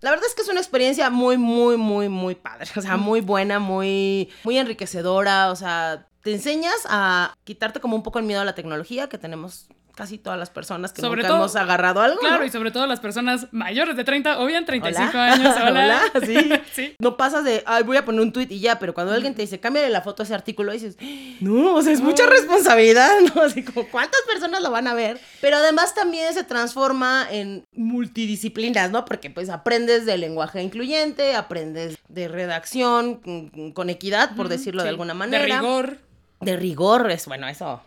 [0.01, 2.69] La verdad es que es una experiencia muy, muy, muy, muy padre.
[2.75, 5.49] O sea, muy buena, muy, muy enriquecedora.
[5.49, 9.17] O sea, te enseñas a quitarte como un poco el miedo a la tecnología, que
[9.17, 12.19] tenemos casi todas las personas que Sobre nunca todo- hemos agarrado algo.
[12.19, 12.45] Claro, ¿no?
[12.45, 15.33] y sobre todo las personas mayores de 30 o bien 35 Hola.
[15.33, 15.55] años.
[15.61, 16.01] Hola.
[16.15, 16.49] Hola, sí.
[16.73, 16.95] sí.
[16.99, 19.41] No pasas de, ay, voy a poner un tweet y ya, pero cuando alguien te
[19.43, 20.97] dice, cámbiale la foto a ese artículo, dices,
[21.41, 23.41] no, o sea, es mucha responsabilidad, ¿no?
[23.43, 25.19] Así como, ¿cuántas personas lo van a ver?
[25.41, 29.05] Pero además también se transforma en multidisciplinas, ¿no?
[29.05, 34.89] Porque pues aprendes de lenguaje incluyente, aprendes de redacción con, con equidad, por decirlo de
[34.89, 35.43] alguna manera.
[35.43, 35.97] De rigor.
[36.41, 37.81] De rigor, es bueno, eso.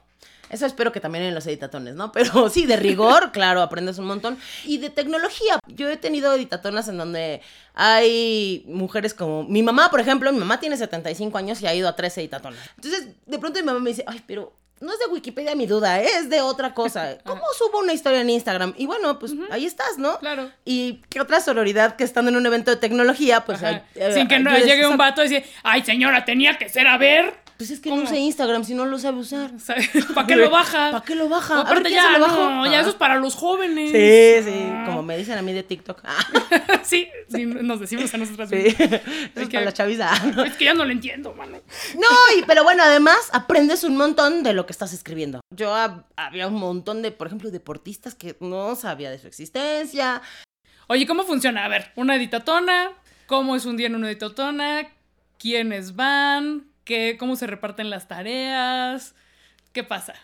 [0.50, 2.12] Eso espero que también en los editatones, ¿no?
[2.12, 4.38] Pero sí, de rigor, claro, aprendes un montón.
[4.64, 5.58] Y de tecnología.
[5.66, 7.40] Yo he tenido editatonas en donde
[7.74, 11.88] hay mujeres como mi mamá, por ejemplo, mi mamá tiene 75 años y ha ido
[11.88, 12.58] a tres editatonas.
[12.76, 16.02] Entonces, de pronto mi mamá me dice, ay, pero no es de Wikipedia mi duda,
[16.02, 16.08] ¿eh?
[16.18, 17.18] es de otra cosa.
[17.24, 18.74] ¿Cómo subo una historia en Instagram?
[18.76, 20.18] Y bueno, pues ahí estás, ¿no?
[20.18, 20.50] Claro.
[20.64, 23.62] Y qué otra sororidad que estando en un evento de tecnología, pues...
[23.62, 23.84] Ajá.
[23.94, 26.98] eh, Sin que no llegue un vato y dice, ay señora, tenía que ser a
[26.98, 27.45] ver.
[27.56, 29.50] Pues es que no sé Instagram si no lo sabe usar.
[30.14, 30.90] ¿Para qué lo baja?
[30.90, 31.54] ¿Para qué lo baja?
[31.56, 32.80] Ver, aparte ¿quién ya, se lo no, ya Ah.
[32.80, 33.90] eso es para los jóvenes.
[33.92, 34.84] Sí, sí, Ah.
[34.86, 36.00] como me dicen a mí de TikTok.
[36.04, 36.18] Ah,
[36.84, 38.56] sí, sí, nos decimos a nosotras sí.
[38.56, 38.90] mismas.
[38.90, 39.00] Eso
[39.36, 40.10] es que- para la chaviza.
[40.46, 41.58] Es que ya no lo entiendo, mano.
[41.94, 45.40] No, y, pero bueno, además aprendes un montón de lo que estás escribiendo.
[45.54, 50.20] Yo hab- había un montón de, por ejemplo, deportistas que no sabía de su existencia.
[50.88, 51.64] Oye, ¿cómo funciona?
[51.64, 52.92] A ver, una editatona,
[53.26, 54.88] ¿cómo es un día en una editatona?
[55.38, 56.66] ¿Quiénes van?
[56.86, 59.16] ¿Qué, ¿Cómo se reparten las tareas?
[59.72, 60.14] ¿Qué pasa?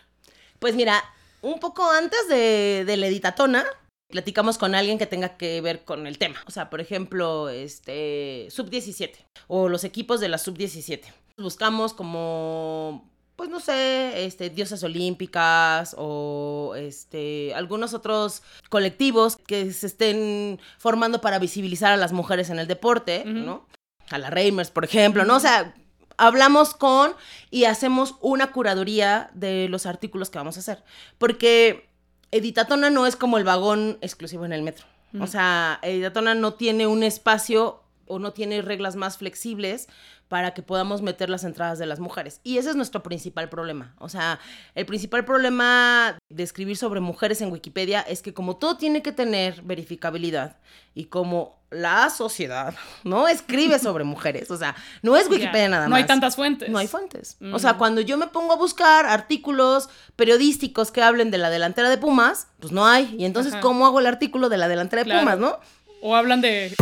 [0.59, 1.03] Pues mira,
[1.41, 3.65] un poco antes de, de la editatona,
[4.07, 6.37] platicamos con alguien que tenga que ver con el tema.
[6.47, 9.11] O sea, por ejemplo, este, sub-17
[9.47, 11.01] o los equipos de la sub-17.
[11.37, 19.87] Buscamos como, pues no sé, este, diosas olímpicas o este, algunos otros colectivos que se
[19.87, 23.25] estén formando para visibilizar a las mujeres en el deporte.
[23.25, 23.67] ¿no?
[24.11, 25.35] A la Reimers, por ejemplo, ¿no?
[25.35, 25.73] O sea,
[26.17, 27.13] hablamos con
[27.51, 30.83] y hacemos una curaduría de los artículos que vamos a hacer.
[31.17, 31.89] Porque
[32.31, 34.85] Editatona no es como el vagón exclusivo en el metro.
[35.19, 39.87] O sea, Editatona no tiene un espacio o no tiene reglas más flexibles
[40.27, 42.39] para que podamos meter las entradas de las mujeres.
[42.43, 43.93] Y ese es nuestro principal problema.
[43.99, 44.39] O sea,
[44.73, 49.11] el principal problema de escribir sobre mujeres en Wikipedia es que como todo tiene que
[49.11, 50.57] tener verificabilidad
[50.95, 55.89] y como la sociedad no escribe sobre mujeres, o sea, no es Wikipedia nada más.
[55.89, 56.69] No hay tantas fuentes.
[56.69, 57.37] No hay fuentes.
[57.39, 57.53] Mm.
[57.53, 61.89] O sea, cuando yo me pongo a buscar artículos periodísticos que hablen de la delantera
[61.89, 63.15] de Pumas, pues no hay.
[63.19, 63.61] Y entonces, Ajá.
[63.61, 65.21] ¿cómo hago el artículo de la delantera de Claro.
[65.21, 65.59] Pumas, no?
[66.01, 66.73] O hablan de.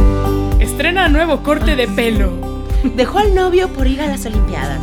[0.61, 2.31] Estrena nuevo corte de pelo.
[2.95, 4.79] Dejó al novio por ir a las Olimpiadas.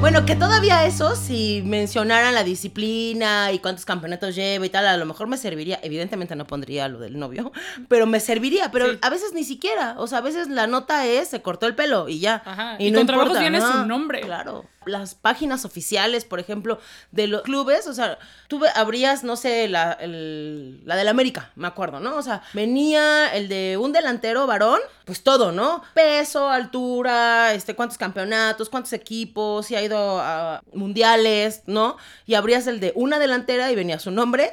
[0.00, 4.96] Bueno, que todavía eso, si mencionaran la disciplina y cuántos campeonatos lleva y tal, a
[4.96, 5.78] lo mejor me serviría.
[5.82, 7.52] Evidentemente no pondría lo del novio,
[7.88, 8.70] pero me serviría.
[8.72, 8.98] Pero Sí.
[9.00, 9.94] a veces ni siquiera.
[9.98, 12.42] O sea, a veces la nota es se cortó el pelo y ya.
[12.44, 14.20] Ajá, y con trabajos viene su nombre.
[14.22, 14.64] Claro.
[14.86, 16.78] Las páginas oficiales, por ejemplo,
[17.10, 18.18] de los clubes, o sea,
[18.48, 22.16] tú abrías, no sé, la, el- la del América, me acuerdo, ¿no?
[22.16, 25.82] O sea, venía el de un delantero varón, pues todo, ¿no?
[25.94, 31.96] Peso, altura, este, cuántos campeonatos, cuántos equipos, si ha ido a mundiales, ¿no?
[32.26, 34.50] Y abrías el de una delantera y venía su nombre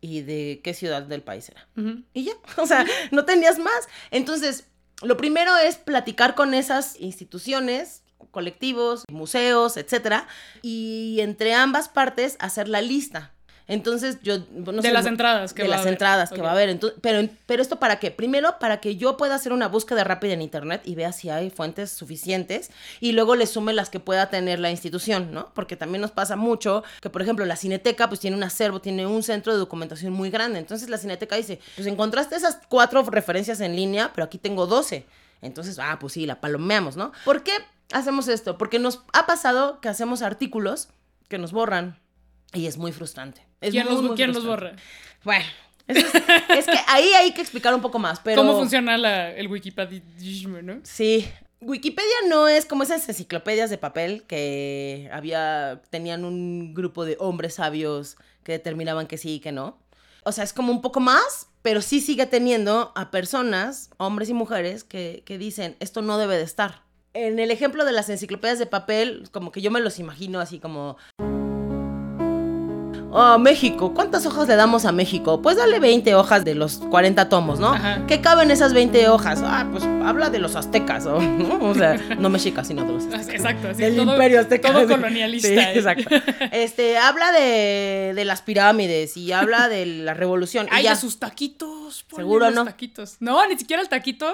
[0.00, 1.68] y de qué ciudad del país era.
[2.14, 3.88] Y ya, o sea, no tenías más.
[4.10, 4.64] Entonces,
[5.02, 10.26] lo primero es platicar con esas instituciones, colectivos, museos, etcétera,
[10.62, 13.32] y entre ambas partes hacer la lista.
[13.66, 15.92] Entonces, yo no De sé, las entradas que de va a las haber.
[15.94, 16.44] entradas que Ok.
[16.44, 16.70] va a haber.
[16.70, 18.10] Entonces, pero, pero esto para qué?
[18.10, 21.50] Primero, para que yo pueda hacer una búsqueda rápida en internet y vea si hay
[21.50, 25.52] fuentes suficientes y luego le sume las que pueda tener la institución, ¿no?
[25.54, 29.06] Porque también nos pasa mucho que, por ejemplo, la Cineteca pues tiene un acervo, tiene
[29.06, 30.58] un centro de documentación muy grande.
[30.58, 35.06] Entonces la Cineteca dice, pues encontraste esas cuatro referencias en línea, pero aquí tengo 12.
[35.42, 37.12] Entonces, ah, pues sí, la palomeamos, ¿no?
[37.24, 37.52] ¿Por qué
[37.92, 38.58] hacemos esto?
[38.58, 40.88] Porque nos ha pasado que hacemos artículos
[41.28, 41.98] que nos borran
[42.52, 43.46] y es muy frustrante.
[43.60, 44.76] Es ¿Quién, muy, los, muy quién los frustrante.
[44.76, 44.82] borra?
[45.24, 45.44] Bueno,
[45.88, 48.40] es que ahí hay que explicar un poco más, pero...
[48.40, 50.02] ¿Cómo funciona la, el Wikipedia,
[50.62, 50.80] no?
[50.82, 51.28] Sí.
[51.60, 57.54] Wikipedia no es como esas enciclopedias de papel que había, tenían un grupo de hombres
[57.54, 59.78] sabios que determinaban que sí y que no.
[60.24, 64.34] O sea, es como un poco más, pero sí sigue teniendo a personas, hombres y
[64.34, 66.82] mujeres, que, que dicen, esto no debe de estar.
[67.12, 70.58] En el ejemplo de las enciclopedias de papel, como que yo me los imagino así
[70.60, 70.96] como...
[73.12, 75.42] Oh, México, ¿cuántas hojas le damos a México?
[75.42, 77.72] Pues dale 20 hojas de los 40 tomos, ¿no?
[77.74, 78.04] Ajá.
[78.06, 79.40] ¿Qué caben esas 20 hojas?
[79.42, 81.06] Ah, pues habla de los aztecas.
[81.06, 81.16] ¿no?
[81.60, 83.28] O sea, no mexicas, sino de los aztecas.
[83.34, 84.68] Exacto, así Del todo, imperio azteca.
[84.70, 85.48] todo Sí, colonialista.
[85.48, 85.72] Sí, ¿eh?
[85.74, 86.08] exacto.
[86.52, 90.66] Este, habla de, de las pirámides y habla de la revolución.
[90.66, 90.90] y Ay, ya.
[90.94, 92.06] de sus taquitos.
[92.14, 92.64] ¿Seguro los no?
[92.64, 93.16] taquitos.
[93.18, 94.32] No, ni siquiera el taquito.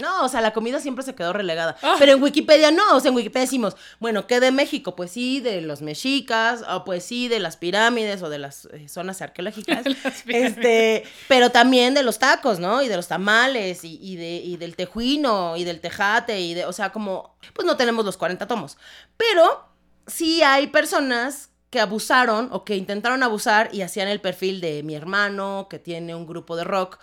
[0.00, 1.76] No, o sea, la comida siempre se quedó relegada.
[1.82, 1.96] Ah.
[1.98, 4.96] Pero en Wikipedia no, o sea, en Wikipedia decimos, bueno, ¿qué de México?
[4.96, 8.88] Pues sí, de los mexicas, o pues sí, de las pirámides o de las eh,
[8.88, 9.84] zonas arqueológicas.
[10.04, 12.82] Las este, pero también de los tacos, ¿no?
[12.82, 16.64] Y de los tamales, y, y de, y del tejuino, y del tejate, y de,
[16.64, 18.78] o sea, como, pues no tenemos los 40 tomos.
[19.16, 19.68] Pero
[20.06, 24.94] sí hay personas que abusaron o que intentaron abusar y hacían el perfil de mi
[24.94, 26.98] hermano, que tiene un grupo de rock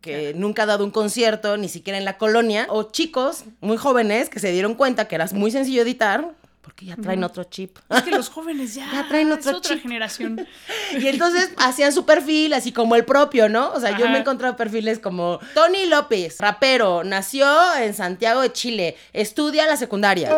[0.00, 4.28] que nunca ha dado un concierto, ni siquiera en la colonia, o chicos muy jóvenes
[4.28, 6.32] que se dieron cuenta que era muy sencillo editar,
[6.62, 7.78] porque ya traen otro chip.
[7.90, 9.82] Es que los jóvenes ya, Ya traen es otro otra chip.
[9.82, 10.46] generación.
[10.98, 13.72] Y entonces hacían su perfil así como el propio, ¿no?
[13.72, 18.52] O sea, yo me he encontrado perfiles como Tony López, rapero, nació en Santiago de
[18.52, 20.30] Chile, estudia la secundaria.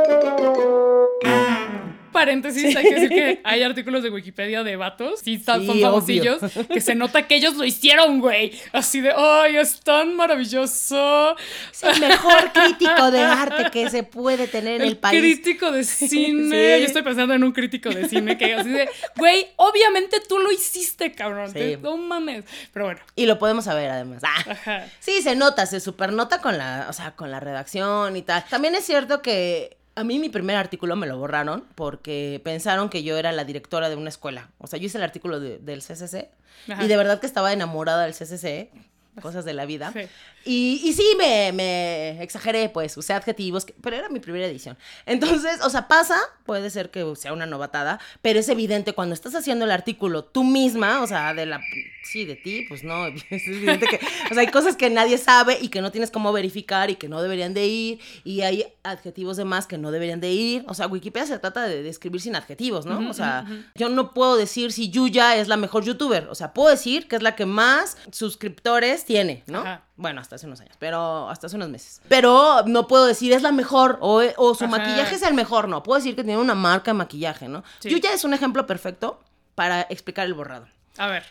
[2.13, 5.81] Paréntesis, hay que decir que hay artículos de Wikipedia de vatos, sí, están- Sí, son
[5.81, 6.41] famosillos,
[6.73, 8.53] que se nota que ellos lo hicieron, güey.
[8.73, 11.37] Así de, ¡ay, es tan maravilloso!
[11.73, 15.21] Es el mejor crítico de arte que se puede tener en el, El país.
[15.21, 16.77] crítico de cine.
[16.77, 16.81] sí.
[16.83, 20.51] Yo estoy pensando en un crítico de cine que así de, güey, obviamente tú lo
[20.53, 21.49] hiciste, cabrón.
[21.49, 21.55] Sí.
[21.55, 22.45] te- No mames.
[22.73, 24.23] Pero bueno, Y lo podemos saber además.
[24.25, 24.45] Ah.
[24.51, 24.87] ajá.
[25.01, 28.45] Sí, se nota, se supernota con la, o sea, con la redacción y tal.
[28.49, 33.03] También es cierto que a mí mi primer artículo me lo borraron porque pensaron que
[33.03, 34.51] yo era la directora de una escuela.
[34.59, 36.31] O sea, yo hice el artículo de- del CCC
[36.69, 36.85] Ajá.
[36.85, 38.71] y de verdad que estaba enamorada del CCC,
[39.21, 39.93] cosas de la vida.
[39.93, 40.01] Sí.
[40.45, 44.77] Y, y sí, me, me exageré, pues, usé adjetivos, que- pero era mi primera edición.
[45.07, 49.35] Entonces, o sea, pasa, puede ser que sea una novatada, pero es evidente cuando estás
[49.35, 51.61] haciendo el artículo tú misma, o sea, de la,
[52.05, 55.59] sí, de ti, pues no, es evidente que, o sea, hay cosas que nadie sabe
[55.61, 59.37] y que no tienes cómo verificar y que no deberían de ir, y hay adjetivos
[59.37, 62.21] de más que no deberían de ir, o sea, Wikipedia se trata de, de escribir
[62.21, 63.09] sin adjetivos, ¿no?
[63.09, 63.47] o sea,
[63.77, 67.15] yo no puedo decir si Yuya es la mejor youtuber, o sea, puedo decir que
[67.17, 69.61] es la que más suscriptores tiene, ¿no?
[69.61, 69.83] Ajá.
[69.97, 72.01] Bueno, hasta hace unos años, pero hasta hace unos meses.
[72.09, 74.79] Pero no puedo decir es la mejor o, o su Ajá.
[74.79, 75.83] maquillaje es el mejor, no.
[75.83, 77.63] Puedo decir que tiene una marca de maquillaje, ¿no?
[77.81, 77.89] Sí.
[77.91, 79.21] Yuya es un ejemplo perfecto
[79.55, 80.67] para explicar el borrado.
[80.99, 81.25] A ver,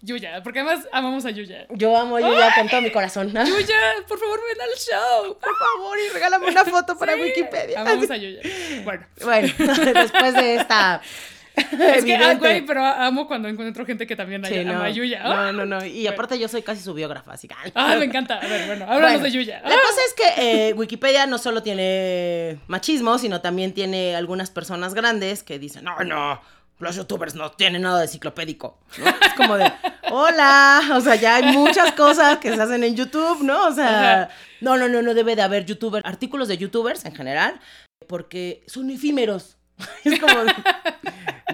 [0.00, 1.66] Yuya, porque además amamos a Yuya.
[1.70, 3.28] Yo amo a Yuya con todo mi corazón.
[3.28, 5.38] Yuya, por favor, ven al show.
[5.38, 7.80] Por favor, y regálame una foto para Sí, Wikipedia.
[7.80, 8.40] Amamos a Yuya.
[8.84, 9.06] Bueno.
[9.22, 9.48] Bueno,
[9.94, 11.00] después de esta.
[11.56, 14.90] Es que, ah, güey, pero amo cuando encuentro gente que también Sí, ama no, a
[14.90, 15.22] Yuya.
[15.22, 15.84] no, Ah, no, no.
[15.84, 17.54] Y aparte yo soy casi su biógrafa, así que.
[17.74, 18.38] Ah, me encanta.
[18.38, 19.60] A ver, bueno, háblanos Bueno, de Yuya.
[19.62, 24.94] La cosa es que eh, Wikipedia no solo tiene machismo, sino también tiene algunas personas
[24.94, 26.40] grandes que dicen, no, no,
[26.78, 28.78] los youtubers no tienen nada de enciclopédico.
[28.98, 29.06] ¿no?
[29.08, 29.72] Es como de,
[30.10, 33.68] hola, o sea, ya hay muchas cosas que se hacen en YouTube, ¿no?
[33.68, 34.28] O sea,
[34.60, 37.60] no, no, no, no debe de haber youtubers, artículos de youtubers en general,
[38.08, 39.56] porque son efímeros.
[40.04, 40.34] Es como,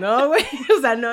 [0.00, 0.44] no, güey,
[0.76, 1.12] o sea, no,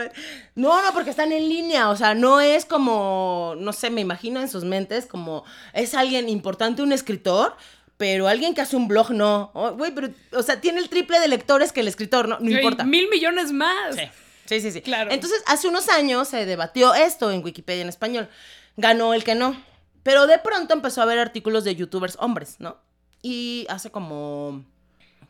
[0.55, 4.41] no, no, porque están en línea, o sea, no es como, no sé, me imagino
[4.41, 5.43] en sus mentes como,
[5.73, 7.55] es alguien importante, un escritor,
[7.97, 11.19] pero alguien que hace un blog, no, Oh, güey, pero, o sea, tiene el triple
[11.19, 12.83] de lectores que el escritor, no, no importa.
[12.83, 13.95] Mil millones más.
[13.95, 14.09] Sí,
[14.45, 14.81] sí, sí, sí.
[14.81, 15.11] Claro.
[15.11, 18.29] Entonces, hace unos años se debatió esto en Wikipedia en español.
[18.77, 19.59] Ganó el que no.
[20.03, 22.77] Pero de pronto empezó a haber artículos de youtubers hombres, ¿no?
[23.21, 24.63] Y hace como...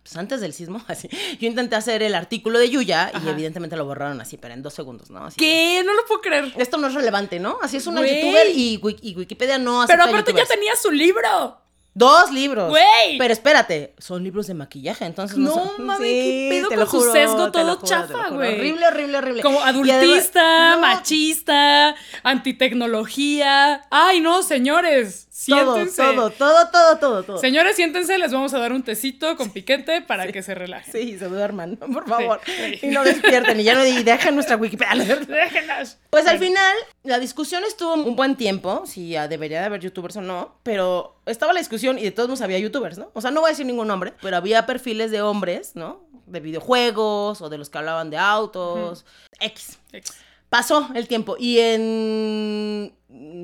[0.07, 1.09] Pues antes del sismo, así.
[1.39, 4.73] Yo intenté hacer el artículo de Yuya y evidentemente lo borraron así, pero en dos
[4.73, 5.25] segundos, ¿no?
[5.25, 5.35] Así.
[5.37, 5.81] ¿Qué?
[5.85, 6.53] No lo puedo creer.
[6.57, 7.57] Esto no es relevante, ¿no?
[7.61, 8.21] Así es una Güey.
[8.21, 11.61] youtuber y, Wik- y Wikipedia no hace Pero aparte ya tenía su libro.
[11.93, 12.69] Dos libros.
[12.69, 13.17] Güey.
[13.17, 16.79] Pero espérate, son libros de maquillaje, entonces no, No son- mames, Sí, ¿qué pedo con
[16.79, 18.35] lo su juro, sesgo todo juro, chafa, juro.
[18.35, 18.53] güey?
[18.53, 19.41] Horrible, horrible, horrible.
[19.41, 21.95] Como adultista, No, machista,
[22.29, 23.85] antitecnología.
[23.89, 25.27] Ay, no, señores.
[25.31, 26.01] Siéntense.
[26.01, 27.37] todo, todo, todo, todo, todo.
[27.37, 30.91] Señores, siéntense, les vamos a dar un tecito con piquete para que se relajen.
[30.91, 32.41] Sí, se duerman, por favor.
[32.45, 32.79] sí.
[32.81, 35.15] Y no despierten y ya no y dejen nuestra Wikipedia.
[35.27, 35.99] Déjenlas.
[36.09, 40.21] Pues al final, la discusión estuvo un buen tiempo, si debería de haber youtubers o
[40.21, 43.11] no, pero estaba la discusión y de todos modos había youtubers, ¿no?
[43.13, 46.07] O sea, no voy a decir ningún nombre, pero había perfiles de hombres, ¿no?
[46.25, 49.05] De videojuegos o de los que hablaban de autos,
[49.39, 49.77] X.
[49.93, 50.26] Ex.
[50.49, 52.93] Pasó el tiempo y en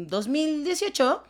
[0.08, 1.24] 2018,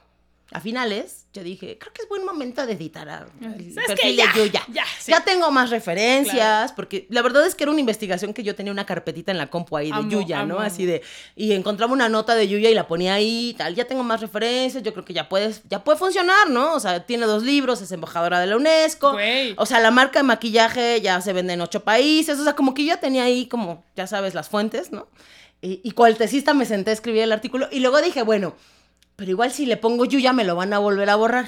[0.51, 4.17] a finales, yo dije, creo que es buen momento de editar a el ¿Sabes perfil
[4.17, 4.61] de Yuya.
[4.71, 5.11] ya, sí.
[5.11, 8.71] Ya tengo más referencias, porque la verdad es que era una investigación que yo tenía
[8.71, 10.55] una carpetita en la compu ahí de Amo, Yuya, ¿no?
[10.55, 11.01] amo, Así de,
[11.35, 14.21] y encontraba una nota de Yuya y la ponía ahí y tal, ya tengo más
[14.21, 16.73] referencias, yo creo que ya puedes, ya puede funcionar, ¿no?
[16.75, 19.55] O sea, tiene dos libros, es embajadora de la UNESCO, Güey.
[19.57, 22.75] o sea, la marca de maquillaje ya se vende en ocho países, o sea, como
[22.75, 25.07] que yo ya tenía ahí como, ya sabes, las fuentes, ¿no?
[25.63, 28.53] Y, y cual tesista me senté a escribir el artículo y luego dije, bueno,
[29.15, 31.47] pero igual si le pongo Yuya me lo van a volver a borrar.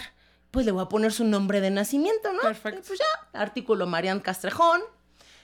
[0.51, 2.39] Pues le voy a poner su nombre de nacimiento, ¿no?
[2.41, 2.79] Perfecto.
[2.79, 4.81] Y pues ya, artículo Marian Castrejón.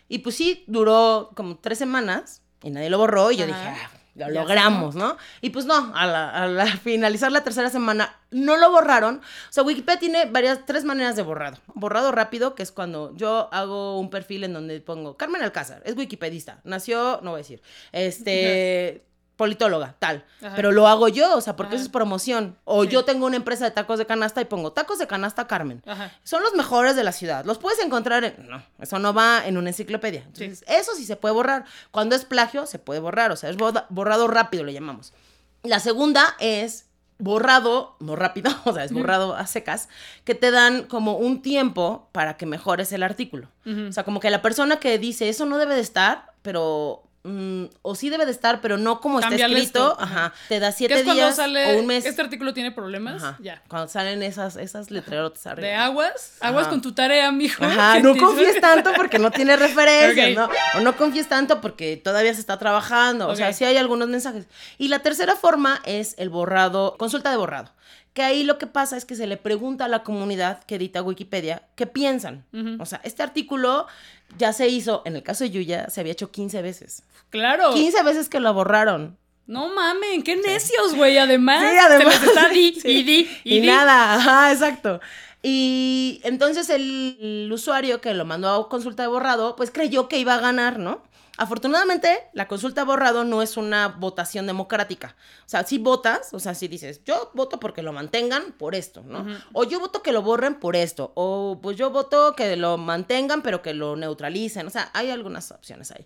[0.08, 3.54] Y pues sí, duró como tres semanas y nadie lo borró y yo Ajá.
[3.54, 5.18] dije, ah, lo Ya logramos, ¿no?
[5.42, 9.18] Y pues no, a la, a la finalizar la tercera semana no lo borraron.
[9.18, 11.58] O sea, Wikipedia tiene varias, tres maneras de borrado.
[11.74, 15.96] Borrado rápido, que es cuando yo hago un perfil en donde pongo Carmen Alcázar, es
[15.96, 19.06] wikipedista, nació, no voy a decir, este,
[19.38, 20.24] politóloga, tal.
[20.42, 20.56] Ajá.
[20.56, 21.76] Pero lo hago yo, o sea, porque Ajá.
[21.78, 22.58] eso es promoción.
[22.64, 22.90] O Sí.
[22.92, 25.82] yo tengo una empresa de tacos de canasta y pongo tacos de canasta Carmen.
[25.88, 26.12] Ajá.
[26.24, 27.44] Son los mejores de la ciudad.
[27.46, 28.48] Los puedes encontrar en...
[28.48, 30.22] No, eso no va en una enciclopedia.
[30.22, 31.66] Entonces, eso sí se puede borrar.
[31.90, 33.32] Cuando es plagio, se puede borrar.
[33.32, 35.14] O sea, es borrado rápido, le llamamos.
[35.64, 36.86] La segunda es
[37.18, 39.90] borrado, no rápido, o sea, es borrado a secas,
[40.24, 43.48] que te dan como un tiempo para que mejores el artículo.
[43.66, 47.04] O sea, como que la persona que dice, eso no debe de estar, pero...
[47.24, 49.58] mm, o sí debe de estar, pero no como está escrito,
[49.92, 50.34] esto, ajá.
[50.50, 52.06] te da ¿Qué siete es días sale o un mes.
[52.06, 53.22] este artículo tiene problemas?
[53.24, 53.38] Ajá.
[53.42, 53.62] Ya.
[53.68, 55.68] Cuando salen esas, esas letrerotas arriba.
[55.68, 56.70] De aguas, aguas Ajá.
[56.72, 57.64] con tu tarea, mijo.
[57.64, 60.36] Ajá, ¿Qué no confíes tanto porque no tiene referencias, Ok.
[60.38, 60.80] ¿no?
[60.80, 63.28] O no confíes tanto porque todavía se está trabajando.
[63.28, 64.46] O sea, sí hay algunos mensajes.
[64.78, 67.72] Y la tercera forma es el borrado, consulta de borrado.
[68.14, 71.02] Que ahí lo que pasa es que se le pregunta a la comunidad que edita
[71.02, 72.44] Wikipedia qué piensan.
[72.80, 73.88] O sea, este artículo
[74.38, 77.04] ya se hizo, en el caso de Yuya, se había hecho 15 veces.
[77.30, 77.74] Claro.
[77.74, 79.18] 15 veces que lo borraron.
[79.48, 81.18] No mamen, qué necios, güey.
[81.18, 82.16] Además, Sí, además.
[82.16, 82.88] se les está di, Sí.
[82.90, 83.68] y di, y, Y, di.
[83.68, 85.00] nada, ajá, exacto.
[85.44, 90.20] Y entonces el, el usuario que lo mandó a consulta de borrado, pues creyó que
[90.20, 91.02] iba a ganar, ¿no?
[91.38, 95.16] Afortunadamente, la consulta borrado no es una votación democrática.
[95.46, 99.02] O sea, si votas, o sea, si dices, yo voto porque lo mantengan por esto,
[99.06, 99.26] ¿no?
[99.54, 101.14] O yo voto que lo borren por esto.
[101.16, 104.68] O pues yo voto que lo mantengan, pero que lo neutralicen.
[104.68, 106.06] O sea, hay algunas opciones ahí.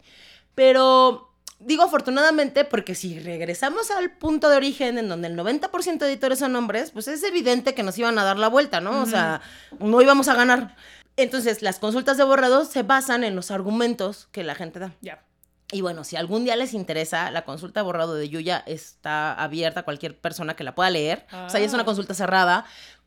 [0.54, 6.08] Pero digo afortunadamente porque si regresamos al punto de origen en donde el 90% de
[6.08, 9.02] editores son hombres, pues es evidente que nos iban a dar la vuelta, ¿no?
[9.02, 9.42] O sea,
[9.80, 10.76] no íbamos a ganar.
[11.18, 14.94] Entonces, las consultas de borrado se basan en los argumentos que la gente da.
[15.02, 15.24] Ya.
[15.72, 19.80] Y bueno, si algún día les interesa, la consulta de borrado de Yuya está abierta
[19.80, 21.26] a cualquier persona que la pueda leer.
[21.46, 21.86] O sea, ya es una Ah.
[21.86, 22.66] consulta cerrada.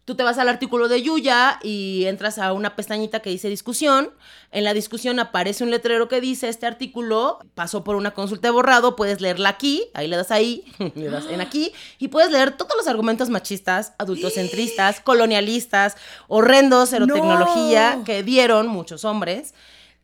[0.09, 4.11] Tú te vas al artículo de Yuya y entras a una pestañita que dice discusión.
[4.51, 8.53] En la discusión aparece un letrero que dice este artículo pasó por una consulta de
[8.53, 12.57] borrado, puedes leerla aquí, ahí le das ahí, le das en aquí y puedes leer
[12.57, 15.95] todos los argumentos machistas, adultocentristas, colonialistas,
[16.27, 18.05] horrendos, erotecnología No.
[18.05, 19.53] que dieron muchos hombres.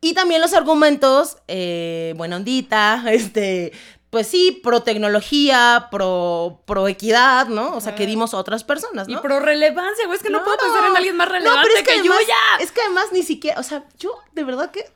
[0.01, 3.71] Y también los argumentos, eh, buena ondita, este,
[4.15, 7.75] pues sí, pro tecnología, pro, pro equidad, ¿no?
[7.75, 9.21] O sea, que dimos a otras personas, Y ¿no?
[9.21, 10.15] pro relevancia, güey.
[10.15, 12.19] Es que no, puedo pensar en alguien más No, relevante pero es que, que, además,
[12.21, 12.63] yo ya.
[12.63, 14.89] Es que además ni siquiera, o sea, yo de verdad que,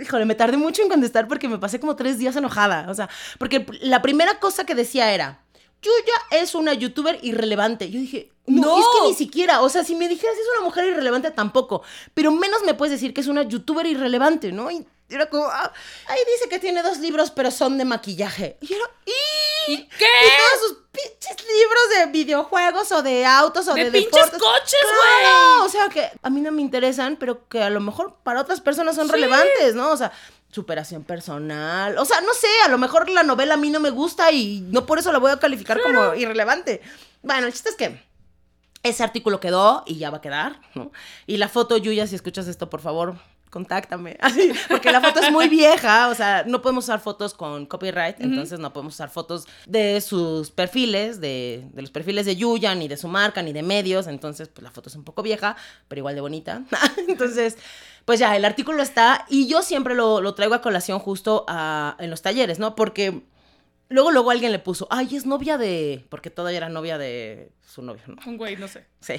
[0.00, 2.86] híjole, me tardé mucho en contestar porque me pasé como tres días enojada.
[2.88, 5.42] O sea, porque la primera cosa que decía era,
[5.82, 7.90] Yuya es una youtuber irrelevante.
[7.90, 8.78] Yo dije, no, No.
[8.78, 11.82] es que ni siquiera, o sea, si me dijeras es una mujer irrelevante tampoco,
[12.14, 14.70] pero menos me puedes decir que es una youtuber irrelevante, ¿no?
[14.70, 15.72] Y era como, ah,
[16.06, 18.56] ahí dice que tiene dos libros, pero son de maquillaje.
[18.60, 19.72] Y era, ¿y?
[19.72, 20.04] ¿Y qué?
[20.04, 24.40] Y todos sus pinches libros de videojuegos o de autos o De de, pinches deportes.
[24.40, 25.66] coches, Claro, güey.
[25.66, 28.60] O sea, que a mí no me interesan, pero que a lo mejor para otras
[28.60, 29.90] personas son relevantes, ¿no?
[29.90, 30.12] O sea,
[30.50, 31.96] superación personal.
[31.98, 34.60] O sea, no sé, a lo mejor la novela a mí no me gusta y
[34.70, 36.82] no por eso la voy a calificar como irrelevante.
[37.22, 38.02] Bueno, el chiste es que
[38.82, 40.90] ese artículo quedó y ya va a quedar, ¿no?
[41.26, 43.14] Y la foto, Yuya, si escuchas esto, por favor,
[43.52, 44.16] contáctame.
[44.20, 48.18] Así, porque la foto es muy vieja, o sea, no podemos usar fotos con copyright,
[48.20, 52.88] entonces no podemos usar fotos de sus perfiles, de, de los perfiles de Yuya, ni
[52.88, 55.54] de su marca, ni de medios, entonces pues la foto es un poco vieja,
[55.86, 56.62] pero igual de bonita.
[57.08, 57.58] entonces,
[58.06, 61.94] pues ya, el artículo está y yo siempre lo, lo traigo a colación justo a-
[62.00, 62.74] en los talleres, ¿no?
[62.74, 63.20] Porque
[63.90, 66.06] luego, luego alguien le puso, ay, es novia de...
[66.08, 68.16] Porque todavía era novia de su novio, ¿no?
[68.26, 68.86] Un güey, no sé.
[69.00, 69.14] Sí.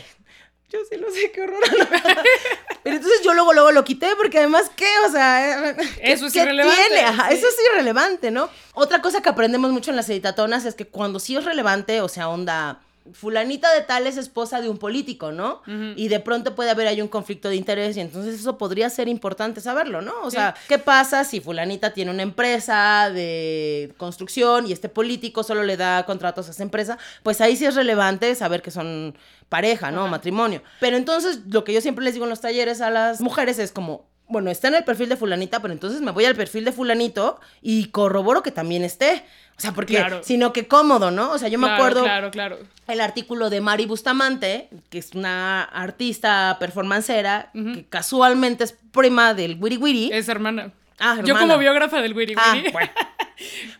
[0.74, 1.62] Yo sí lo sé, qué horror.
[2.84, 4.88] Pero entonces yo luego, luego lo quité porque además, ¿qué?
[5.08, 7.02] O sea, eh, ¿qué- Eso es qué irrelevante, tiene?
[7.06, 7.36] Ajá, sí.
[7.36, 8.50] Eso es irrelevante, ¿no?
[8.74, 12.10] Otra cosa que aprendemos mucho en las editatonas es que cuando sí es relevante, o
[12.10, 15.62] sea, onda, fulanita de tal es esposa de un político, ¿no?
[15.96, 19.08] Y de pronto puede haber ahí un conflicto de interés y entonces eso podría ser
[19.08, 20.14] importante saberlo, ¿no?
[20.24, 25.64] O sea, ¿qué pasa si fulanita tiene una empresa de construcción y este político solo
[25.64, 26.98] le da contratos a esa empresa?
[27.24, 29.18] Pues ahí sí es relevante saber que son
[29.50, 30.04] pareja, ¿no?
[30.04, 30.12] Ajá.
[30.12, 30.64] Matrimonio.
[30.80, 33.72] Pero entonces lo que yo siempre les digo en los talleres a las mujeres es
[33.72, 36.72] como, bueno, está en el perfil de fulanita, pero entonces me voy al perfil de
[36.72, 39.26] fulanito y corroboro que también esté.
[39.58, 40.22] O sea, porque, Claro.
[40.24, 41.32] sino que cómodo, ¿no?
[41.32, 42.58] O sea, yo me acuerdo Claro, claro.
[42.88, 49.58] el artículo de Mari Bustamante, que es una artista performancera, que casualmente es prima del
[49.62, 50.10] Wiri Wiri.
[50.12, 50.72] Es hermana.
[51.00, 51.48] Ah, Yo hermana.
[51.48, 52.72] como biógrafa del Wiri Ah, Wiri.
[52.72, 52.90] bueno.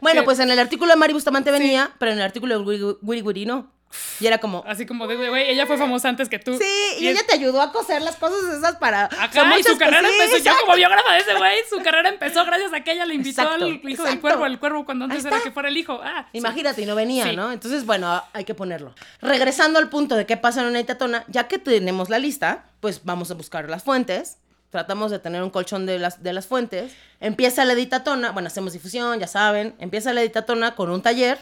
[0.02, 3.22] Bueno, pues en el artículo de Mari Bustamante venía, pero en el artículo del Wiri,
[3.22, 3.72] Wiri no.
[4.20, 6.58] Y era como, Así como de, güey, ella fue famosa antes que tú.
[6.58, 6.64] sí,
[7.00, 9.10] y, es- ella te ayudó a coser las cosas esas para...
[9.34, 10.62] Son y su carrera sí, empezó, yo exacto.
[10.66, 13.66] como biógrafa de ese güey, su carrera empezó gracias a que ella le invitó Exacto,
[13.66, 14.22] al hijo del exacto.
[14.22, 16.00] cuervo, al cuervo cuando antes era que fuera el hijo.
[16.04, 16.38] Ah, sí.
[16.38, 17.36] Imagínate, y no venía, Sí.
[17.36, 17.52] ¿no?
[17.52, 18.94] Entonces, bueno, hay que ponerlo.
[19.22, 23.02] Regresando al punto de qué pasa en una itatona, ya que tenemos la lista, pues
[23.04, 24.38] vamos a buscar las fuentes.
[24.70, 26.94] Tratamos de tener un colchón de las, de las fuentes.
[27.20, 29.76] Empieza la editatona, bueno, hacemos difusión, ya saben.
[29.80, 31.38] Empieza la editatona con un taller,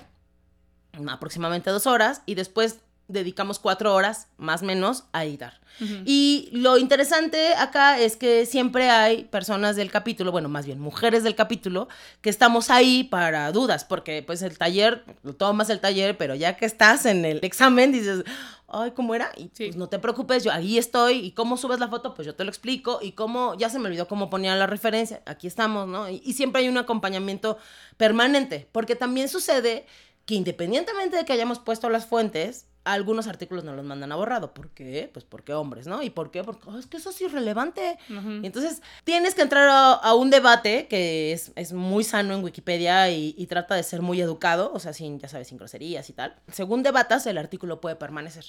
[1.09, 5.59] aproximadamente dos horas, y después dedicamos cuatro horas, más o menos, a editar.
[6.05, 11.23] Y lo interesante acá es que siempre hay personas del capítulo, bueno, más bien mujeres
[11.23, 11.87] del capítulo,
[12.21, 16.55] que estamos ahí para dudas, porque pues el taller, lo tomas el taller, pero ya
[16.55, 18.23] que estás en el examen dices,
[18.67, 19.31] ay, ¿cómo era?
[19.35, 19.65] Y Sí.
[19.67, 22.43] pues no te preocupes, yo ahí estoy, y cómo subes la foto, pues yo te
[22.45, 26.07] lo explico, y cómo, ya se me olvidó cómo ponía la referencia, aquí estamos, ¿no?
[26.09, 27.57] Y, y siempre hay un acompañamiento
[27.97, 29.85] permanente, porque también sucede
[30.25, 34.53] que independientemente de que hayamos puesto las fuentes, algunos artículos nos los mandan a borrado.
[34.55, 35.07] ¿Por qué?
[35.13, 36.01] Pues porque hombres, ¿no?
[36.01, 36.43] ¿Y por qué?
[36.43, 37.97] Porque "Oh, es que eso es irrelevante.
[38.43, 42.43] Y entonces tienes que entrar a, a un debate que es, es muy sano en
[42.43, 46.09] Wikipedia y, y trata de ser muy educado, o sea, sin, ya sabes, sin groserías
[46.09, 46.35] y tal.
[46.51, 48.45] Según debatas, el artículo puede permanecer.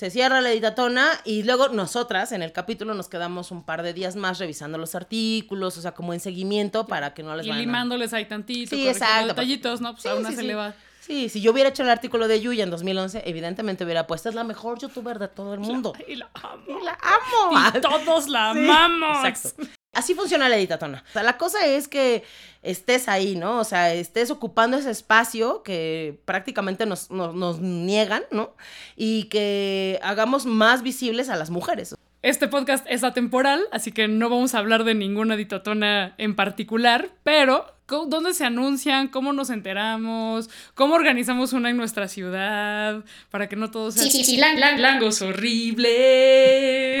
[0.00, 3.92] Se cierra la editatona y luego nosotras en el capítulo nos quedamos un par de
[3.92, 7.50] días más revisando los artículos, o sea, como en seguimiento para que no les Y
[7.50, 9.26] vayan a- limándoles ahí tantito, Sí, exacto.
[9.26, 9.92] detallitos, ¿no?
[9.92, 10.72] Pues a Sí, una sí, se le va.
[11.00, 14.34] Sí, si yo hubiera hecho el artículo de Yuya en 2011, evidentemente hubiera puesto, es
[14.34, 15.92] la mejor youtuber de todo el mundo.
[16.08, 16.62] Y la amo.
[16.80, 17.68] Y la amo.
[17.76, 19.26] Y todos la amamos.
[19.26, 19.70] Exacto.
[19.92, 21.04] Así funciona la editatona.
[21.08, 22.22] O sea, la cosa es que
[22.62, 23.58] estés ahí, ¿no?
[23.58, 28.54] O sea, estés ocupando ese espacio que prácticamente nos, nos, nos niegan, ¿no?
[28.94, 31.96] Y que hagamos más visibles a las mujeres.
[32.22, 37.08] Este podcast es atemporal, así que no vamos a hablar de ninguna ditatona en particular,
[37.24, 39.08] pero ¿cómo- ¿dónde se anuncian?
[39.08, 40.50] ¿Cómo nos enteramos?
[40.74, 43.04] ¿Cómo organizamos una en nuestra ciudad?
[43.30, 47.00] Para que no todos sean Sí, sí, sí, lan- lan- langos horribles.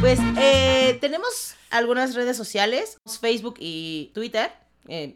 [0.00, 4.50] Pues eh, tenemos algunas redes sociales, Facebook y Twitter.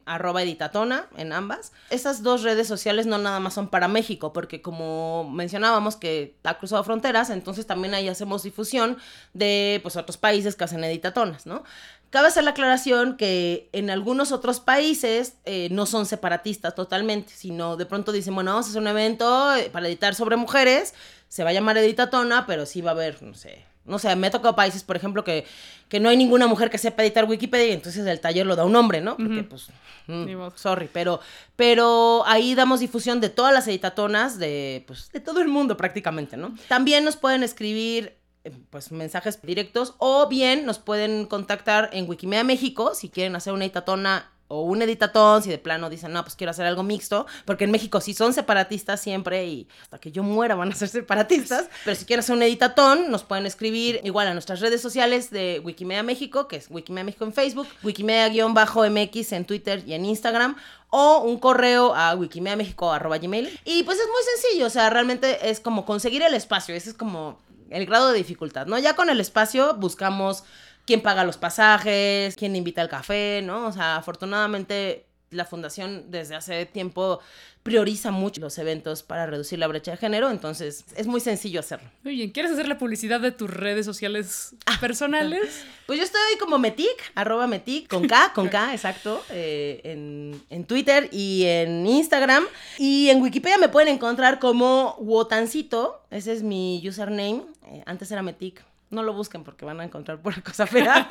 [0.06, 1.72] Arroba editatona en ambas.
[1.90, 6.58] Estas dos redes sociales no nada más son para México, porque como mencionábamos que ha
[6.58, 8.96] cruzado fronteras, entonces también ahí hacemos difusión
[9.34, 11.64] de pues otros países que hacen editatonas, ¿no?
[12.10, 17.76] Cabe hacer la aclaración que en algunos otros países eh, no son separatistas totalmente, sino
[17.76, 20.94] de pronto dicen, bueno, vamos a hacer un evento eh, para editar sobre mujeres,
[21.28, 24.26] se va a llamar Editatona, pero sí va a haber, no sé, no sé, me
[24.26, 25.44] ha tocado países, por ejemplo, que,
[25.88, 28.64] que no hay ninguna mujer que sepa editar Wikipedia y entonces el taller lo da
[28.64, 29.16] un hombre, ¿no?
[29.16, 29.68] Porque pues,
[30.06, 31.20] mm, sorry, pero,
[31.56, 36.36] pero ahí damos difusión de todas las editatonas de, pues, de todo el mundo prácticamente,
[36.36, 36.54] ¿no?
[36.68, 42.44] También nos pueden escribir eh, pues mensajes directos o bien nos pueden contactar en Wikimedia
[42.44, 46.34] México si quieren hacer una editatona o un editatón, si de plano dicen, no, pues
[46.34, 50.22] quiero hacer algo mixto, porque en México sí son separatistas siempre y hasta que yo
[50.22, 54.26] muera van a ser separatistas, pero si quieren hacer un editatón, nos pueden escribir igual
[54.26, 59.44] a nuestras redes sociales de Wikimedia México, que es Wikimedia México en Facebook, Wikimedia-MX en
[59.44, 60.56] Twitter y en Instagram,
[60.90, 63.60] o un correo a wikimediamexico.gmail.
[63.64, 66.96] Y pues es muy sencillo, o sea, realmente es como conseguir el espacio, ese es
[66.96, 67.38] como
[67.70, 68.78] el grado de dificultad, ¿no?
[68.78, 70.44] Ya con el espacio buscamos
[70.88, 73.66] quién paga los pasajes, quién invita al café, ¿no?
[73.66, 77.20] O sea, afortunadamente la fundación desde hace tiempo
[77.62, 81.90] prioriza mucho los eventos para reducir la brecha de género, entonces es muy sencillo hacerlo.
[82.04, 85.66] Muy bien, ¿quieres hacer la publicidad de tus redes sociales personales?
[85.88, 90.64] Pues yo estoy como Metic, arroba Metic, con K, con K, exacto, eh, en, en
[90.66, 92.44] Twitter y en Instagram.
[92.78, 98.22] Y en Wikipedia me pueden encontrar como Wotancito, ese es mi username, eh, antes era
[98.22, 98.62] Metic.
[98.90, 101.06] No lo busquen porque van a encontrar pura cosa fea.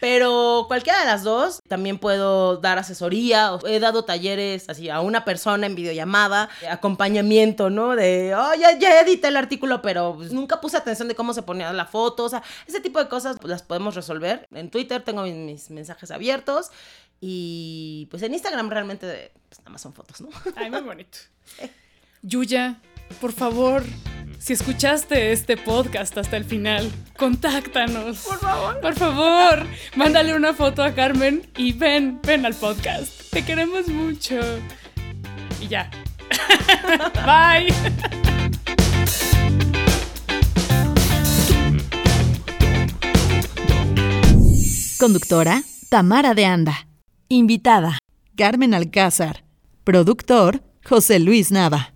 [0.00, 3.54] Pero cualquiera de las dos, también puedo dar asesoría.
[3.54, 7.96] o He dado talleres así a una persona en videollamada, de acompañamiento, ¿no?
[7.96, 11.42] De, oh, ya, ya edité el artículo, pero pues, nunca puse atención de cómo se
[11.42, 12.24] ponía la foto.
[12.24, 14.46] O sea, ese tipo de cosas pues, las podemos resolver.
[14.52, 16.70] En Twitter tengo mis, mis mensajes abiertos.
[17.20, 20.28] Y pues en Instagram realmente pues, nada más son fotos, ¿no?
[20.54, 21.18] Ay, muy bonito.
[22.22, 22.80] Yuya,
[23.20, 23.82] por favor,
[24.38, 28.18] si escuchaste este podcast hasta el final, contáctanos.
[28.18, 28.80] Por favor.
[28.80, 33.30] Por favor, mándale una foto a Carmen y ven, ven al podcast.
[33.30, 34.38] Te queremos mucho.
[35.60, 35.90] Y ya.
[37.26, 37.74] Bye.
[44.98, 46.88] Conductora, Tamara de Anda.
[47.28, 47.98] Invitada,
[48.36, 49.44] Carmen Alcázar.
[49.84, 51.95] Productor, José Luis Nava.